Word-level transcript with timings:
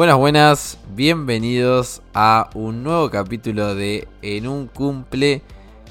Buenas, 0.00 0.16
buenas, 0.16 0.78
bienvenidos 0.94 2.00
a 2.14 2.48
un 2.54 2.82
nuevo 2.82 3.10
capítulo 3.10 3.74
de 3.74 4.08
En 4.22 4.48
un 4.48 4.66
cumple 4.66 5.42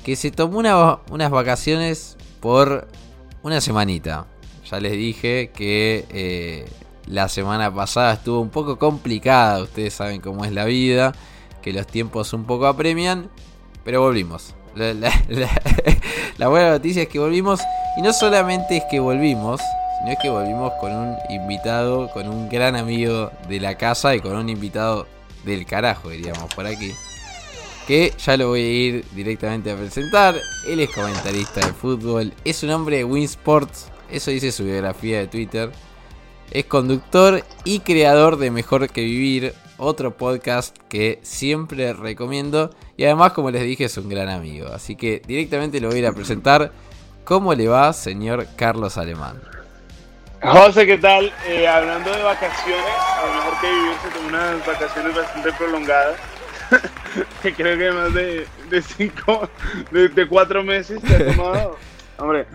que 0.04 0.16
se 0.16 0.32
tomó 0.32 0.58
unas 1.12 1.30
vacaciones 1.30 2.18
por 2.40 2.88
una 3.44 3.62
semanita. 3.62 4.26
Ya 4.68 4.80
les 4.80 4.94
dije 4.94 5.52
que 5.54 6.08
eh, 6.10 6.66
la 7.06 7.30
semana 7.30 7.72
pasada 7.72 8.14
estuvo 8.14 8.42
un 8.42 8.50
poco 8.50 8.80
complicada, 8.80 9.62
ustedes 9.62 9.94
saben 9.94 10.22
cómo 10.22 10.44
es 10.44 10.54
la 10.54 10.66
vida, 10.66 11.14
que 11.62 11.72
los 11.72 11.86
tiempos 11.86 12.34
un 12.34 12.46
poco 12.46 12.66
apremian, 12.66 13.30
pero 13.84 14.02
volvimos. 14.02 14.56
La, 14.74 15.14
buena 16.50 16.72
noticia 16.72 17.04
es 17.04 17.10
que 17.10 17.20
volvimos 17.20 17.60
y 17.96 18.02
no 18.02 18.12
solamente 18.12 18.78
es 18.78 18.86
que 18.90 19.00
volvimos, 19.00 19.62
sino 20.00 20.12
es 20.12 20.18
que 20.20 20.30
volvimos 20.30 20.74
con 20.80 20.94
un 20.94 21.18
invitado, 21.30 22.10
con 22.12 22.28
un 22.28 22.50
gran 22.50 22.76
amigo 22.76 23.32
de 23.48 23.60
la 23.60 23.76
casa 23.76 24.16
y 24.16 24.22
con 24.22 24.36
un 24.36 24.50
invitado 24.50 25.08
del 25.44 25.66
carajo, 25.66 26.10
diríamos 26.10 26.54
por 26.54 26.66
aquí. 26.66 26.94
Que 27.86 28.14
ya 28.18 28.38
lo 28.38 28.50
voy 28.50 28.62
a 28.62 28.72
ir 28.72 29.06
directamente 29.14 29.72
a 29.72 29.76
presentar. 29.76 30.36
Él 30.68 30.80
es 30.80 30.92
comentarista 30.92 31.66
de 31.66 31.74
fútbol, 31.74 32.34
es 32.46 32.64
un 32.64 32.70
hombre 32.70 32.98
de 32.98 33.04
Winsports, 33.04 33.88
eso 34.10 34.32
dice 34.32 34.52
su 34.52 34.64
biografía 34.64 35.20
de 35.20 35.28
Twitter. 35.28 35.72
Es 36.52 36.66
conductor 36.66 37.44
y 37.64 37.80
creador 37.82 38.38
de 38.38 38.50
Mejor 38.50 38.90
que 38.90 39.02
Vivir, 39.02 39.54
otro 39.78 40.18
podcast 40.18 40.76
que 40.88 41.20
siempre 41.22 41.94
recomiendo. 41.94 42.72
Y 42.98 43.04
además, 43.04 43.34
como 43.34 43.52
les 43.52 43.64
dije, 43.64 43.86
es 43.86 43.98
un 43.98 44.10
gran 44.10 44.30
amigo. 44.30 44.68
Así 44.68 44.96
que 44.96 45.22
directamente 45.28 45.80
lo 45.80 45.90
voy 45.90 45.98
a 45.98 46.00
ir 46.00 46.08
a 46.08 46.14
presentar. 46.14 46.72
¿Cómo 47.24 47.54
le 47.54 47.68
va, 47.68 47.94
señor 47.94 48.48
Carlos 48.56 48.98
Alemán? 48.98 49.59
José, 50.42 50.86
¿qué 50.86 50.98
tal? 50.98 51.34
Eh, 51.48 51.68
hablando 51.68 52.12
de 52.12 52.24
vacaciones, 52.24 52.86
a 52.86 53.26
lo 53.26 53.34
mejor 53.34 53.62
que 53.62 53.68
vivirse 53.68 54.10
con 54.16 54.26
unas 54.28 54.66
vacaciones 54.66 55.16
bastante 55.16 55.52
prolongadas. 55.54 56.18
que 57.42 57.54
creo 57.54 57.78
que 57.78 57.92
más 57.92 58.14
de, 58.14 58.48
de 58.70 58.82
cinco, 58.82 59.50
de, 59.92 60.28
cuatro 60.28 60.64
meses 60.64 61.02
te 61.02 61.16
ha 61.16 61.36
tomado. 61.36 61.78
Hombre, 62.18 62.46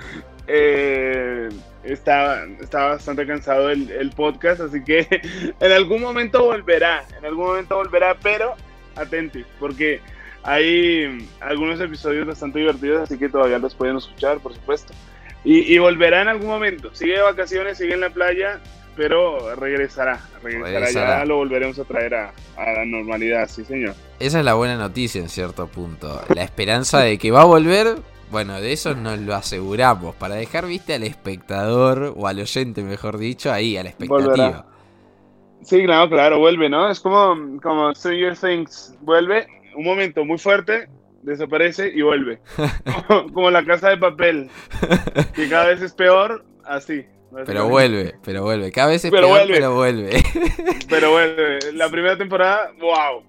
eh, 0.46 1.48
estaba, 1.82 2.44
bastante 2.72 3.26
cansado 3.26 3.68
el, 3.68 3.90
el, 3.90 4.10
podcast, 4.10 4.62
así 4.62 4.82
que 4.82 5.06
en 5.60 5.72
algún 5.72 6.00
momento 6.00 6.44
volverá, 6.44 7.04
en 7.18 7.26
algún 7.26 7.46
momento 7.46 7.76
volverá, 7.76 8.16
pero 8.22 8.54
atenti, 8.96 9.44
porque 9.58 10.00
hay 10.42 11.28
algunos 11.40 11.80
episodios 11.80 12.26
bastante 12.26 12.60
divertidos, 12.60 13.02
así 13.02 13.18
que 13.18 13.28
todavía 13.28 13.58
los 13.58 13.74
pueden 13.74 13.96
escuchar, 13.96 14.38
por 14.38 14.54
supuesto. 14.54 14.94
Y, 15.44 15.76
volverá 15.78 16.22
en 16.22 16.28
algún 16.28 16.48
momento, 16.48 16.94
sigue 16.94 17.14
de 17.14 17.22
vacaciones, 17.22 17.76
sigue 17.76 17.92
en 17.92 18.00
la 18.00 18.08
playa, 18.08 18.60
pero 18.96 19.54
regresará, 19.56 20.18
regresará, 20.42 21.18
ya 21.18 21.24
lo 21.26 21.36
volveremos 21.36 21.78
a 21.78 21.84
traer 21.84 22.14
a, 22.14 22.32
a, 22.56 22.72
la 22.72 22.84
normalidad, 22.86 23.46
sí 23.46 23.62
señor. 23.62 23.94
Esa 24.18 24.38
es 24.38 24.44
la 24.44 24.54
buena 24.54 24.76
noticia 24.76 25.20
en 25.20 25.28
cierto 25.28 25.66
punto, 25.66 26.22
la 26.34 26.42
esperanza 26.42 27.00
de 27.00 27.18
que 27.18 27.30
va 27.30 27.42
a 27.42 27.44
volver, 27.44 27.96
bueno, 28.30 28.58
de 28.58 28.72
eso 28.72 28.94
nos 28.94 29.18
lo 29.18 29.34
aseguramos, 29.34 30.14
para 30.14 30.36
dejar 30.36 30.66
viste 30.66 30.94
al 30.94 31.02
espectador, 31.02 32.14
o 32.16 32.26
al 32.26 32.40
oyente 32.40 32.82
mejor 32.82 33.18
dicho, 33.18 33.52
ahí, 33.52 33.76
a 33.76 33.82
la 33.82 33.90
expectativa. 33.90 34.66
Sí, 35.62 35.84
claro, 35.84 36.08
claro, 36.08 36.38
vuelve, 36.38 36.70
¿no? 36.70 36.90
Es 36.90 37.00
como, 37.00 37.60
como 37.60 37.94
Stranger 37.94 38.36
Things, 38.36 38.94
vuelve 39.02 39.46
un 39.76 39.84
momento 39.84 40.24
muy 40.24 40.38
fuerte, 40.38 40.88
desaparece 41.24 41.90
y 41.94 42.02
vuelve. 42.02 42.40
como, 43.32 43.50
la 43.50 43.64
casa 43.64 43.90
de 43.90 43.96
papel, 43.96 44.50
que 45.34 45.48
cada 45.48 45.66
vez 45.66 45.82
es 45.82 45.92
peor, 45.92 46.44
así. 46.64 47.04
Pero 47.46 47.68
vuelve, 47.68 48.14
pero 48.22 48.42
vuelve. 48.42 48.70
Cada 48.70 48.88
vez 48.90 49.04
es 49.04 49.10
peor, 49.10 49.46
pero 49.48 49.74
vuelve. 49.74 50.22
pero 50.88 51.10
vuelve. 51.10 51.58
La 51.72 51.88
primera 51.88 52.16
temporada, 52.16 52.70
wow. 52.78 53.24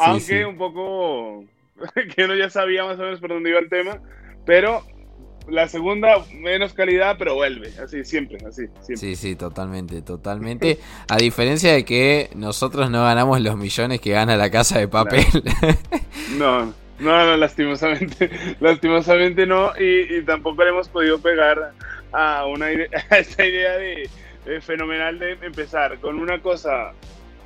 Aunque 0.00 0.44
un 0.44 0.58
poco 0.58 1.44
que 2.14 2.24
uno 2.24 2.34
ya 2.34 2.50
sabía 2.50 2.84
más 2.84 2.98
o 2.98 3.02
menos 3.02 3.20
por 3.20 3.30
dónde 3.30 3.50
iba 3.50 3.58
el 3.58 3.70
tema, 3.70 4.00
pero 4.44 4.82
la 5.48 5.66
segunda 5.66 6.22
menos 6.34 6.74
calidad, 6.74 7.16
pero 7.18 7.36
vuelve, 7.36 7.72
así 7.82 8.04
siempre, 8.04 8.36
así. 8.46 8.66
Siempre. 8.82 8.96
Sí, 8.96 9.16
sí, 9.16 9.34
totalmente, 9.34 10.02
totalmente. 10.02 10.78
A 11.08 11.16
diferencia 11.16 11.72
de 11.72 11.86
que 11.86 12.28
nosotros 12.34 12.90
no 12.90 13.02
ganamos 13.04 13.40
los 13.40 13.56
millones 13.56 14.00
que 14.00 14.10
gana 14.10 14.36
la 14.36 14.50
casa 14.50 14.78
de 14.78 14.88
papel. 14.88 15.24
No, 16.36 16.66
no, 16.66 16.74
no, 16.98 17.36
lastimosamente, 17.36 18.30
lastimosamente 18.60 19.46
no, 19.46 19.72
y, 19.78 20.22
tampoco 20.22 20.64
le 20.64 20.70
hemos 20.70 20.88
podido 20.88 21.18
pegar 21.18 21.72
a 22.12 22.46
una 22.46 22.66
a 23.10 23.18
esta 23.18 23.44
idea 23.44 23.76
de, 23.76 24.08
de 24.44 24.60
fenomenal 24.60 25.18
de 25.18 25.32
empezar 25.42 25.98
con 26.00 26.18
una 26.18 26.40
cosa, 26.40 26.92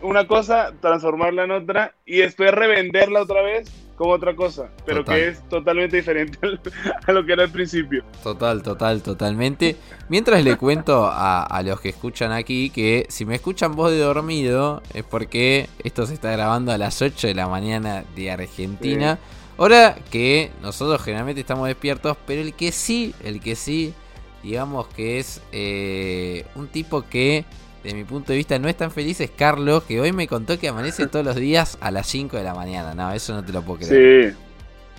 una 0.01 0.27
cosa, 0.27 0.73
transformarla 0.81 1.45
en 1.45 1.51
otra 1.51 1.95
y 2.07 2.19
después 2.19 2.53
revenderla 2.53 3.23
otra 3.23 3.43
vez 3.43 3.71
como 3.97 4.15
otra 4.15 4.35
cosa, 4.35 4.69
pero 4.85 5.05
que 5.05 5.29
es 5.29 5.49
totalmente 5.49 5.97
diferente 5.97 6.39
a 7.07 7.13
lo 7.13 7.25
que 7.25 7.35
era 7.35 7.45
al 7.45 7.51
principio. 7.51 8.03
Total, 8.23 8.63
total, 8.63 9.03
totalmente. 9.03 9.77
Mientras 10.09 10.43
le 10.45 10.57
cuento 10.57 11.09
a, 11.09 11.63
los 11.65 11.81
que 11.81 11.91
escuchan 11.91 12.33
aquí 12.33 12.71
que 12.71 13.07
si 13.09 13.25
me 13.25 13.37
escuchan 13.37 13.77
voz 13.77 13.93
de 13.93 13.99
dormido 13.99 14.83
es 14.95 15.05
porque 15.05 15.69
esto 15.85 16.07
se 16.07 16.15
está 16.15 16.33
grabando 16.33 16.73
a 16.73 16.79
las 16.79 17.01
8 17.01 17.29
de 17.29 17.35
la 17.35 17.49
mañana 17.49 18.05
de 18.17 18.31
Argentina. 18.31 19.19
Hora 19.65 19.95
que 20.11 20.51
nosotros 20.61 21.01
generalmente 21.05 21.41
estamos 21.41 21.69
despiertos, 21.69 22.17
pero 22.27 22.43
el 22.43 22.53
que 22.53 22.73
sí, 22.73 23.15
el 23.23 23.41
que 23.41 23.55
sí, 23.55 23.95
digamos 24.43 24.89
que 24.89 25.21
es 25.21 25.41
eh, 25.53 26.45
un 26.57 26.67
tipo 26.67 27.03
que 27.09 27.45
de 27.85 27.95
mi 27.95 28.03
punto 28.03 28.33
de 28.33 28.39
vista, 28.39 28.59
no 28.59 28.69
es 28.69 28.77
tan 28.77 28.91
feliz 28.91 29.21
es 29.21 29.31
Carlos, 29.31 29.85
que 29.85 30.01
hoy 30.01 30.11
me 30.11 30.27
contó 30.27 30.59
que 30.59 30.67
amanece 30.67 31.07
todos 31.07 31.25
los 31.25 31.37
días 31.37 31.79
a 31.81 31.93
las 31.93 32.09
5 32.09 32.39
de 32.39 32.43
la 32.43 32.55
mañana. 32.55 32.93
No, 32.97 33.13
eso 33.13 33.35
no 33.35 33.45
te 33.45 33.53
lo 33.53 33.63
puedo 33.63 33.87
creer. 33.87 34.33
Sí. 34.33 34.39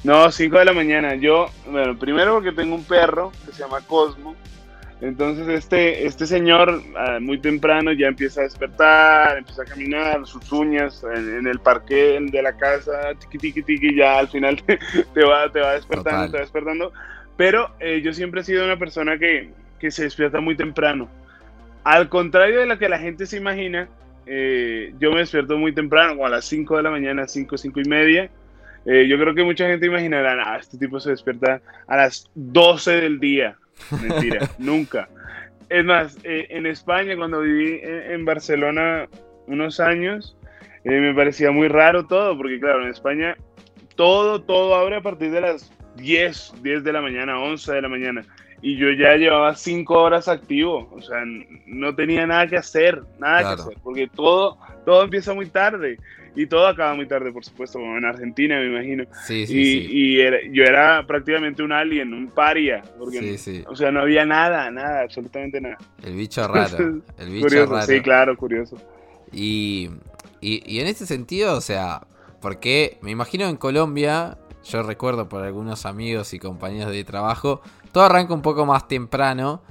No, 0.05 0.31
5 0.31 0.57
de 0.57 0.63
la 0.63 0.71
mañana. 0.71 1.15
Yo, 1.15 1.49
bueno, 1.69 1.99
primero 1.99 2.35
porque 2.35 2.53
tengo 2.53 2.73
un 2.73 2.85
perro 2.85 3.33
que 3.45 3.51
se 3.51 3.63
llama 3.63 3.81
Cosmo. 3.81 4.33
Entonces 5.01 5.47
este, 5.49 6.05
este 6.05 6.25
señor 6.25 6.81
ah, 6.97 7.19
muy 7.19 7.37
temprano 7.37 7.91
ya 7.91 8.07
empieza 8.07 8.41
a 8.41 8.43
despertar, 8.45 9.37
empieza 9.37 9.63
a 9.63 9.65
caminar, 9.65 10.25
sus 10.25 10.49
uñas 10.51 11.03
en, 11.03 11.45
el 11.45 11.59
parque 11.59 12.19
de 12.21 12.41
la 12.41 12.55
casa, 12.55 13.13
tiqui 13.19 13.37
tiqui 13.37 13.63
tiqui, 13.63 13.95
ya 13.95 14.19
al 14.19 14.29
final 14.29 14.61
te, 15.13 15.23
va, 15.23 15.51
te 15.51 15.59
va 15.59 15.73
despertando, 15.73 16.31
te 16.31 16.37
va 16.37 16.43
despertando. 16.43 16.93
Pero 17.35 17.71
eh, 17.79 18.01
yo 18.01 18.13
siempre 18.13 18.41
he 18.41 18.43
sido 18.43 18.63
una 18.63 18.77
persona 18.77 19.17
que, 19.17 19.49
que 19.79 19.91
se 19.91 20.03
despierta 20.03 20.39
muy 20.39 20.55
temprano. 20.55 21.09
Al 21.83 22.07
contrario 22.07 22.59
de 22.59 22.65
lo 22.65 22.77
que 22.77 22.87
la 22.87 22.99
gente 22.99 23.25
se 23.25 23.37
imagina, 23.37 23.89
eh, 24.25 24.93
yo 24.99 25.11
me 25.11 25.19
despierto 25.19 25.57
muy 25.57 25.73
temprano, 25.73 26.13
como 26.13 26.25
a 26.25 26.29
las 26.29 26.45
5 26.45 26.77
de 26.77 26.83
la 26.83 26.89
mañana, 26.89 27.27
5, 27.27 27.57
5 27.57 27.79
y 27.81 27.89
media. 27.89 28.29
Eh, 28.85 29.07
yo 29.07 29.17
creo 29.17 29.33
que 29.33 29.43
mucha 29.43 29.67
gente 29.67 29.85
imaginará, 29.85 30.41
ah, 30.45 30.57
este 30.57 30.77
tipo 30.77 30.99
se 30.99 31.11
despierta 31.11 31.61
a 31.87 31.97
las 31.97 32.29
12 32.35 33.01
del 33.01 33.19
día. 33.19 33.57
Mentira, 34.01 34.49
nunca. 34.57 35.09
Es 35.69 35.83
más, 35.83 36.17
eh, 36.23 36.47
en 36.49 36.65
España, 36.65 37.15
cuando 37.15 37.41
viví 37.41 37.79
en, 37.83 38.25
Barcelona 38.25 39.07
unos 39.47 39.79
años, 39.79 40.37
me 40.83 41.13
parecía 41.13 41.51
muy 41.51 41.67
raro 41.67 42.05
todo, 42.05 42.37
porque 42.37 42.59
claro, 42.59 42.83
en 42.83 42.89
España 42.89 43.35
todo, 43.95 44.41
todo 44.41 44.75
abre 44.75 44.97
a 44.97 45.01
partir 45.01 45.31
de 45.31 45.41
las 45.41 45.71
10, 45.95 46.53
10 46.61 46.83
de 46.83 46.93
la 46.93 47.01
mañana, 47.01 47.39
11 47.39 47.73
de 47.73 47.81
la 47.81 47.89
mañana. 47.89 48.25
Y 48.61 48.77
yo 48.77 48.91
ya 48.91 49.15
llevaba 49.15 49.55
cinco 49.55 50.01
horas 50.01 50.27
activo, 50.27 50.89
o 50.93 51.01
sea, 51.01 51.23
no 51.65 51.95
tenía 51.95 52.25
nada 52.25 52.47
que 52.47 52.57
hacer, 52.57 53.01
nada 53.19 53.39
que 53.55 53.61
hacer, 53.61 53.77
porque 53.83 54.07
todo, 54.07 54.57
todo 54.85 55.03
empieza 55.03 55.33
muy 55.33 55.47
tarde 55.47 55.97
y 56.35 56.47
todo 56.47 56.67
acaba 56.67 56.95
muy 56.95 57.07
tarde, 57.07 57.31
por 57.31 57.43
supuesto, 57.45 57.79
como 57.79 57.97
en 57.97 58.05
Argentina, 58.05 58.59
me 58.59 58.67
imagino. 58.67 59.05
Sí, 59.25 59.45
sí, 59.45 59.87
y, 59.91 60.21
y 60.21 60.51
yo 60.51 60.63
era 60.63 61.05
prácticamente 61.05 61.63
un 61.63 61.71
alien, 61.71 62.13
un 62.13 62.27
paria, 62.29 62.81
porque, 62.97 63.37
o 63.67 63.75
sea, 63.75 63.91
no 63.91 64.01
había 64.01 64.25
nada, 64.25 64.71
nada, 64.71 65.01
absolutamente 65.01 65.61
nada. 65.61 65.77
El 66.03 66.15
bicho 66.15 66.47
raro, 66.47 66.77
el 67.17 67.29
bicho 67.29 67.65
raro. 67.65 67.85
Sí, 67.85 68.01
claro, 68.01 68.35
curioso. 68.37 68.77
Y, 69.31 69.89
y, 70.41 70.63
y 70.65 70.79
en 70.79 70.87
este 70.87 71.05
sentido, 71.05 71.55
o 71.55 71.61
sea, 71.61 72.01
porque 72.41 72.97
me 73.01 73.11
imagino 73.11 73.47
en 73.47 73.57
Colombia, 73.57 74.37
yo 74.63 74.83
recuerdo 74.83 75.29
por 75.29 75.43
algunos 75.43 75.85
amigos 75.85 76.33
y 76.33 76.39
compañeros 76.39 76.91
de 76.91 77.03
trabajo, 77.03 77.61
todo 77.91 78.03
arranca 78.03 78.33
un 78.33 78.41
poco 78.41 78.65
más 78.65 78.87
temprano. 78.87 79.61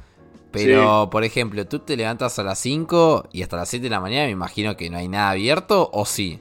Pero, 0.53 1.09
por 1.11 1.25
ejemplo, 1.25 1.67
tú 1.67 1.79
te 1.79 1.97
levantas 1.97 2.39
a 2.39 2.43
las 2.43 2.59
5 2.59 3.31
y 3.33 3.43
hasta 3.43 3.57
las 3.57 3.71
7 3.71 3.85
de 3.85 3.89
la 3.89 4.01
mañana 4.01 4.27
me 4.27 4.33
imagino 4.33 4.77
que 4.77 4.91
no 4.91 4.99
hay 4.99 5.09
nada 5.09 5.31
abierto, 5.31 5.89
¿o 5.95 6.05
sí? 6.05 6.41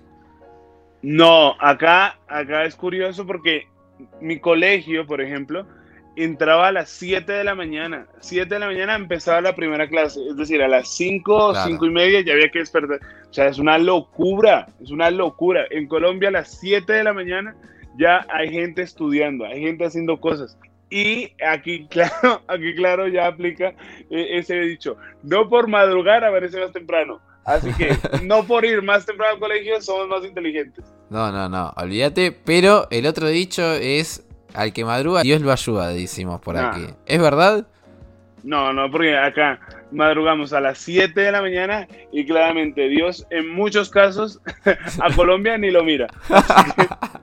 No, 1.01 1.56
acá, 1.59 2.18
acá 2.27 2.65
es 2.65 2.75
curioso 2.75 3.25
porque 3.25 3.68
mi 4.19 4.39
colegio, 4.39 5.06
por 5.07 5.21
ejemplo, 5.21 5.65
entraba 6.15 6.68
a 6.68 6.71
las 6.71 6.89
7 6.89 7.31
de 7.31 7.44
la 7.44 7.56
mañana. 7.56 8.07
7 8.19 8.53
de 8.53 8.59
la 8.59 8.68
mañana 8.68 8.95
empezaba 8.95 9.42
la 9.42 9.56
primera 9.56 9.88
clase. 9.88 10.19
Es 10.30 10.36
decir, 10.36 10.62
a 10.62 10.68
las 10.68 10.89
5, 10.95 11.56
5 11.65 11.86
y 11.86 11.89
media 11.89 12.21
ya 12.21 12.33
había 12.33 12.50
que 12.50 12.59
despertar. 12.59 13.00
O 13.30 13.33
sea, 13.33 13.48
es 13.48 13.59
una 13.59 13.77
locura, 13.77 14.68
es 14.81 14.92
una 14.92 15.09
locura. 15.09 15.65
En 15.69 15.88
Colombia 15.88 16.30
a 16.30 16.33
las 16.33 16.59
7 16.59 16.92
de 16.92 17.03
la 17.03 17.13
mañana 17.13 17.56
ya 17.98 18.25
hay 18.30 18.51
gente 18.51 18.81
estudiando, 18.81 19.45
hay 19.45 19.62
gente 19.62 19.86
haciendo 19.86 20.19
cosas. 20.19 20.57
Y 20.89 21.31
aquí, 21.45 21.88
claro, 21.89 22.42
aquí, 22.48 22.75
claro, 22.75 23.07
ya 23.07 23.27
aplica 23.27 23.74
eh, 24.09 24.38
ese 24.38 24.59
dicho. 24.59 24.98
No 25.24 25.50
por 25.50 25.68
madrugar 25.68 26.24
aparece 26.24 26.59
más 26.59 26.71
temprano, 26.71 27.21
Así 27.46 27.74
que 27.74 27.98
no 28.24 28.44
por 28.44 28.66
ir 28.66 28.82
más 28.82 29.06
temprano 29.06 29.34
al 29.34 29.40
colegio 29.40 29.82
somos 29.82 30.08
más 30.08 30.24
inteligentes. 30.24 30.86
No, 31.10 31.32
no, 31.32 31.50
no, 31.50 31.74
olvídate. 31.78 32.32
Pero 32.32 32.88
el 32.92 33.06
otro 33.06 33.28
dicho 33.28 33.74
es, 33.74 34.26
al 34.54 34.74
que 34.74 34.86
madruga, 34.86 35.24
Dios 35.24 35.42
lo 35.42 35.52
ayuda, 35.52 35.90
decimos 35.90 36.40
por 36.42 36.58
aquí. 36.58 36.88
¿Es 37.06 37.20
verdad? 37.20 37.68
No, 38.44 38.74
no, 38.74 38.90
porque 38.90 39.18
acá 39.18 39.60
madrugamos 39.92 40.54
a 40.54 40.62
las 40.62 40.78
7 40.80 41.20
de 41.20 41.32
la 41.32 41.42
mañana 41.42 41.88
y 42.12 42.26
claramente 42.26 42.88
Dios 42.88 43.26
en 43.30 43.50
muchos 43.54 43.90
casos 43.90 44.40
a 45.02 45.14
Colombia 45.16 45.58
ni 45.58 45.72
lo 45.72 45.84
mira. 45.84 46.08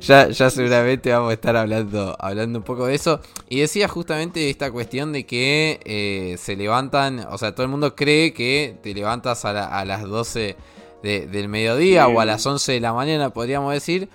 ya, 0.00 0.28
ya 0.28 0.50
seguramente 0.50 1.12
vamos 1.12 1.30
a 1.30 1.34
estar 1.34 1.56
hablando, 1.56 2.16
hablando 2.18 2.58
un 2.58 2.64
poco 2.64 2.86
de 2.86 2.94
eso. 2.94 3.20
Y 3.48 3.60
decía 3.60 3.88
justamente 3.88 4.50
esta 4.50 4.70
cuestión 4.70 5.12
de 5.12 5.26
que 5.26 5.80
eh, 5.84 6.36
se 6.38 6.56
levantan, 6.56 7.20
o 7.30 7.38
sea, 7.38 7.52
todo 7.54 7.64
el 7.64 7.70
mundo 7.70 7.94
cree 7.94 8.32
que 8.32 8.76
te 8.82 8.94
levantas 8.94 9.44
a, 9.44 9.52
la- 9.52 9.66
a 9.66 9.84
las 9.84 10.02
12 10.02 10.56
de- 11.02 11.26
del 11.26 11.48
mediodía 11.48 12.06
Sí. 12.06 12.12
o 12.14 12.20
a 12.20 12.24
las 12.24 12.44
11 12.46 12.72
de 12.72 12.80
la 12.80 12.92
mañana, 12.92 13.30
podríamos 13.30 13.72
decir. 13.72 14.08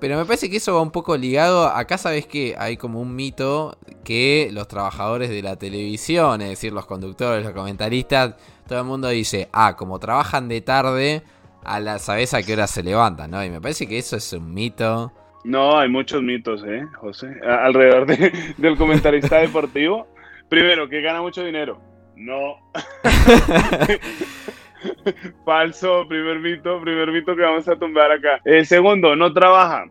Pero 0.00 0.16
me 0.16 0.24
parece 0.24 0.48
que 0.50 0.56
eso 0.56 0.74
va 0.74 0.80
un 0.82 0.90
poco 0.90 1.16
ligado. 1.16 1.66
Acá 1.68 1.98
sabes 1.98 2.26
que 2.26 2.54
hay 2.58 2.76
como 2.76 3.00
un 3.00 3.14
mito 3.14 3.76
que 4.02 4.48
los 4.52 4.66
trabajadores 4.66 5.28
de 5.28 5.42
la 5.42 5.56
televisión, 5.56 6.40
es 6.40 6.48
decir, 6.48 6.72
los 6.72 6.86
conductores, 6.86 7.44
los 7.44 7.52
comentaristas, 7.52 8.34
todo 8.66 8.78
el 8.80 8.86
mundo 8.86 9.08
dice, 9.08 9.48
ah, 9.52 9.76
como 9.76 9.98
trabajan 9.98 10.48
de 10.48 10.62
tarde, 10.62 11.22
a 11.64 11.80
la, 11.80 11.98
sabes 11.98 12.32
a 12.32 12.42
qué 12.42 12.54
hora 12.54 12.66
se 12.66 12.82
levantan, 12.82 13.30
¿no? 13.30 13.44
Y 13.44 13.50
me 13.50 13.60
parece 13.60 13.86
que 13.86 13.98
eso 13.98 14.16
es 14.16 14.32
un 14.32 14.54
mito. 14.54 15.12
No, 15.44 15.78
hay 15.78 15.88
muchos 15.88 16.22
mitos, 16.22 16.62
¿eh, 16.66 16.86
José? 16.98 17.28
A- 17.46 17.64
alrededor 17.66 18.06
de- 18.06 18.32
del 18.56 18.76
comentarista 18.78 19.36
deportivo. 19.40 20.06
Primero, 20.48 20.88
que 20.88 21.00
gana 21.02 21.20
mucho 21.20 21.44
dinero. 21.44 21.80
No. 22.16 22.56
Falso, 25.44 26.06
primer 26.08 26.38
mito, 26.38 26.80
primer 26.80 27.10
mito 27.10 27.34
que 27.36 27.42
vamos 27.42 27.68
a 27.68 27.76
tumbar 27.76 28.10
acá. 28.12 28.40
Eh, 28.44 28.64
segundo, 28.64 29.14
no 29.16 29.32
trabaja. 29.32 29.84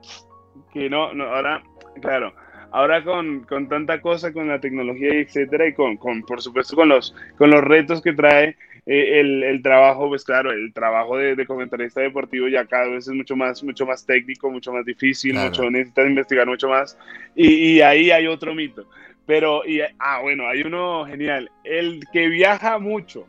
Que 0.74 0.90
no, 0.90 1.14
no, 1.14 1.26
ahora, 1.26 1.64
claro, 2.02 2.34
ahora 2.72 3.04
con, 3.04 3.42
con 3.42 3.68
tanta 3.68 4.02
cosa, 4.02 4.32
con 4.32 4.48
la 4.48 4.60
tecnología 4.60 5.14
y 5.16 5.20
etcétera, 5.22 5.68
y 5.68 5.74
con, 5.74 5.98
con, 5.98 6.22
por 6.24 6.42
supuesto, 6.42 6.76
con 6.76 6.90
los, 6.90 7.16
con 7.38 7.50
los 7.50 7.64
retos 7.64 8.02
que 8.02 8.14
trae 8.14 8.56
eh, 8.86 9.20
el, 9.20 9.44
el 9.44 9.62
trabajo, 9.62 10.08
pues 10.10 10.24
claro, 10.24 10.52
el 10.52 10.72
trabajo 10.74 11.18
de, 11.18 11.36
de 11.36 11.46
comentarista 11.46 12.02
deportivo 12.02 12.48
ya 12.48 12.66
cada 12.66 12.88
vez 12.88 13.08
es 13.08 13.14
mucho 13.14 13.36
más, 13.36 13.64
mucho 13.64 13.86
más 13.86 14.06
técnico, 14.06 14.50
mucho 14.52 14.72
más 14.72 14.86
difícil, 14.86 15.32
Claro. 15.34 15.50
mucho, 15.50 15.70
necesitas 15.70 16.08
investigar 16.08 16.48
mucho 16.48 16.70
más. 16.70 16.98
Y, 17.36 17.48
y 17.78 17.82
ahí 17.82 18.12
hay 18.12 18.28
otro 18.28 18.54
mito. 18.56 18.86
Pero, 19.26 19.64
y, 19.66 19.82
ah, 20.00 20.20
bueno, 20.22 20.48
hay 20.48 20.62
uno 20.62 21.06
genial. 21.06 21.52
El 21.64 22.02
que 22.12 22.28
viaja 22.30 22.80
mucho, 22.80 23.28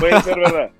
puede 0.00 0.18
ser 0.22 0.38
verdad. 0.40 0.70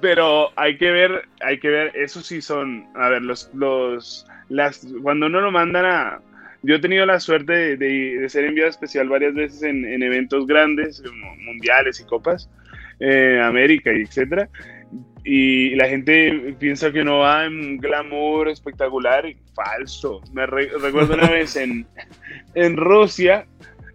Pero 0.00 0.50
hay 0.56 0.76
que 0.76 0.90
ver, 0.90 1.28
hay 1.40 1.58
que 1.60 1.68
ver, 1.68 1.92
eso 1.94 2.20
sí 2.20 2.40
son, 2.42 2.86
a 2.96 3.08
ver, 3.10 3.22
los, 3.22 3.50
los, 3.54 4.26
las, 4.48 4.86
cuando 5.02 5.26
uno 5.26 5.40
lo 5.40 5.50
mandan 5.52 5.84
a, 5.84 6.20
yo 6.62 6.74
he 6.76 6.80
tenido 6.80 7.06
la 7.06 7.20
suerte 7.20 7.52
de, 7.52 7.76
de- 7.76 8.18
de 8.18 8.28
ser 8.28 8.44
enviado 8.44 8.70
especial 8.70 9.08
varias 9.08 9.34
veces 9.34 9.62
en, 9.62 9.84
en 9.84 10.02
eventos 10.02 10.46
grandes, 10.46 11.02
mundiales 11.38 12.00
y 12.00 12.04
copas, 12.06 12.50
eh, 12.98 13.40
América 13.42 13.92
y 13.92 14.02
etcétera, 14.02 14.48
y 15.22 15.74
la 15.76 15.88
gente 15.88 16.54
piensa 16.58 16.90
que 16.92 17.00
uno 17.02 17.18
va 17.18 17.44
en 17.46 17.78
glamour 17.78 18.48
espectacular 18.48 19.26
y 19.26 19.36
falso. 19.54 20.20
Me 20.32 20.44
re- 20.44 20.70
recuerdo 20.80 21.14
una 21.14 21.30
vez 21.30 21.56
en, 21.56 21.86
en 22.54 22.76
Rusia, 22.76 23.46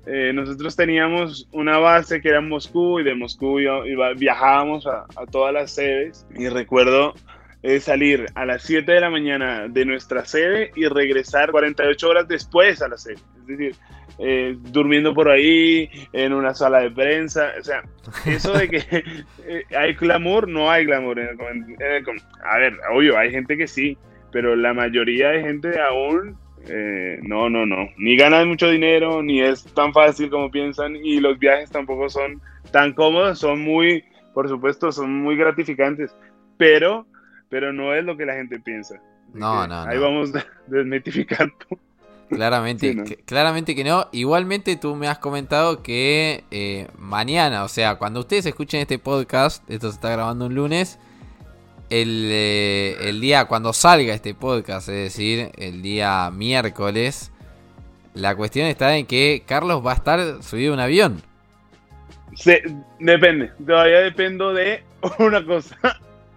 eh, 0.06 0.32
nosotros 0.34 0.76
teníamos 0.76 1.48
una 1.52 1.78
base 1.78 2.22
que 2.22 2.30
era 2.30 2.40
en 2.40 2.50
Moscú 2.50 3.00
y 3.00 3.04
de 3.04 3.16
Moscú 3.16 3.60
iba- 3.60 3.88
iba- 3.88 4.14
viajábamos 4.14 4.88
a, 4.88 5.06
a 5.16 5.26
todas 5.32 5.54
las 5.54 5.72
sedes 5.72 6.26
y 6.36 6.48
recuerdo 6.50 7.14
eh, 7.62 7.80
salir 7.80 8.26
a 8.36 8.46
las 8.46 8.64
7 8.64 8.90
de 8.92 9.02
la 9.02 9.10
mañana 9.10 9.68
de 9.68 9.86
nuestra 9.86 10.24
sede 10.26 10.72
y 10.76 10.86
regresar 10.88 11.52
48 11.52 12.10
horas 12.10 12.28
después 12.28 12.82
a 12.82 12.88
la 12.88 12.98
sede. 12.98 13.16
Es 13.42 13.48
decir, 13.48 13.76
eh, 14.22 14.56
durmiendo 14.72 15.14
por 15.14 15.30
ahí, 15.30 15.90
en 16.14 16.34
una 16.34 16.54
sala 16.54 16.80
de 16.80 16.92
prensa. 16.92 17.52
O 17.60 17.64
sea, 17.64 17.84
eso 18.26 18.54
de 18.54 18.68
que 18.70 18.78
eh, 19.46 19.64
hay 19.78 19.94
glamour, 19.94 20.48
no 20.48 20.72
hay 20.72 20.86
glamour. 20.86 21.20
En 21.20 21.28
el, 21.30 21.40
en 21.82 21.96
el 21.96 22.06
a 22.44 22.58
ver, 22.58 22.74
obvio, 22.94 23.18
hay 23.18 23.32
gente 23.32 23.58
que 23.58 23.68
sí, 23.68 23.98
pero 24.32 24.56
la 24.56 24.74
mayoría 24.74 25.30
de 25.30 25.42
gente 25.42 25.80
aún, 25.82 26.38
eh, 26.68 27.20
no, 27.24 27.50
no, 27.50 27.66
no. 27.66 27.90
Ni 27.98 28.16
ganan 28.18 28.48
mucho 28.48 28.70
dinero, 28.70 29.22
ni 29.24 29.42
es 29.42 29.64
tan 29.74 29.94
fácil 29.94 30.30
como 30.30 30.52
piensan, 30.52 30.96
y 30.96 31.20
los 31.20 31.38
viajes 31.40 31.70
tampoco 31.72 32.10
son 32.10 32.42
tan 32.72 32.94
cómodos, 32.94 33.40
son 33.40 33.62
muy, 33.62 34.04
por 34.34 34.48
supuesto, 34.50 34.92
son 34.92 35.12
muy 35.22 35.36
gratificantes, 35.36 36.16
pero, 36.58 37.06
pero 37.50 37.74
no 37.74 37.94
es 37.94 38.04
lo 38.04 38.18
que 38.18 38.26
la 38.26 38.34
gente 38.36 38.60
piensa. 38.60 38.96
No, 39.34 39.62
que 39.64 39.68
no, 39.68 39.82
Ahí 39.84 39.98
no. 39.98 40.02
vamos 40.04 40.32
desmitificando. 40.68 41.54
Claramente, 42.30 42.92
Sí, 42.92 42.96
¿no? 42.96 43.04
claramente 43.26 43.76
que 43.76 43.84
no. 43.84 44.08
Igualmente 44.12 44.76
tú 44.76 44.96
me 44.96 45.08
has 45.08 45.18
comentado 45.18 45.82
que 45.82 46.44
eh, 46.52 46.88
mañana, 46.98 47.64
o 47.64 47.68
sea, 47.68 47.96
cuando 47.96 48.20
ustedes 48.20 48.46
escuchen 48.46 48.82
este 48.82 49.00
podcast, 49.00 49.68
esto 49.70 49.90
se 49.90 49.96
está 49.96 50.12
grabando 50.12 50.46
un 50.46 50.54
lunes, 50.54 51.00
el, 51.90 52.28
eh, 52.32 52.98
el 53.10 53.20
día 53.22 53.46
cuando 53.46 53.74
salga 53.74 54.14
este 54.14 54.34
podcast, 54.34 54.90
es 54.90 54.96
decir, 54.96 55.52
el 55.58 55.82
día 55.82 56.30
miércoles, 56.32 57.32
la 58.14 58.36
cuestión 58.36 58.68
está 58.68 58.96
en 58.98 59.06
que 59.06 59.44
Carlos 59.46 59.86
va 59.86 59.92
a 59.92 59.96
estar 59.96 60.44
subido 60.44 60.72
a 60.72 60.76
un 60.76 60.80
avión. 60.82 61.22
Se- 62.36 62.64
depende, 63.00 63.52
todavía 63.66 64.00
dependo 64.00 64.54
de 64.54 64.84
una 65.20 65.44
cosa. 65.46 65.78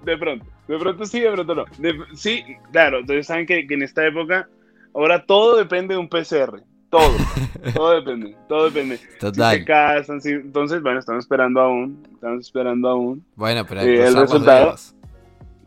De 0.05 0.17
pronto, 0.17 0.45
de 0.69 0.79
pronto 0.79 1.07
sí, 1.07 1.21
de 1.21 1.31
pronto 1.31 1.55
no. 1.55 1.65
De- 1.79 1.99
sí, 2.15 2.43
claro, 2.73 3.01
ustedes 3.01 3.27
saben 3.27 3.47
que, 3.47 3.67
que 3.67 3.75
en 3.75 3.83
esta 3.83 4.07
época 4.07 4.49
ahora 4.95 5.25
todo 5.25 5.57
depende 5.57 5.95
de 5.95 6.01
un 6.01 6.09
PCR. 6.09 6.63
Todo, 6.91 7.11
todo 7.75 7.95
depende, 7.95 8.37
todo 8.49 8.65
depende. 8.67 8.99
Si 8.99 9.05
se 9.07 9.17
Total. 9.19 9.65
casan, 9.65 10.21
si- 10.21 10.31
entonces, 10.31 10.83
bueno, 10.83 10.99
estamos 10.99 11.25
esperando 11.25 11.61
aún, 11.61 12.07
estamos 12.15 12.45
esperando 12.45 12.89
aún. 12.89 13.25
Bueno, 13.37 13.65
pero 13.67 13.81
Eh, 13.83 14.07
el 14.07 14.15
resultado. 14.15 14.77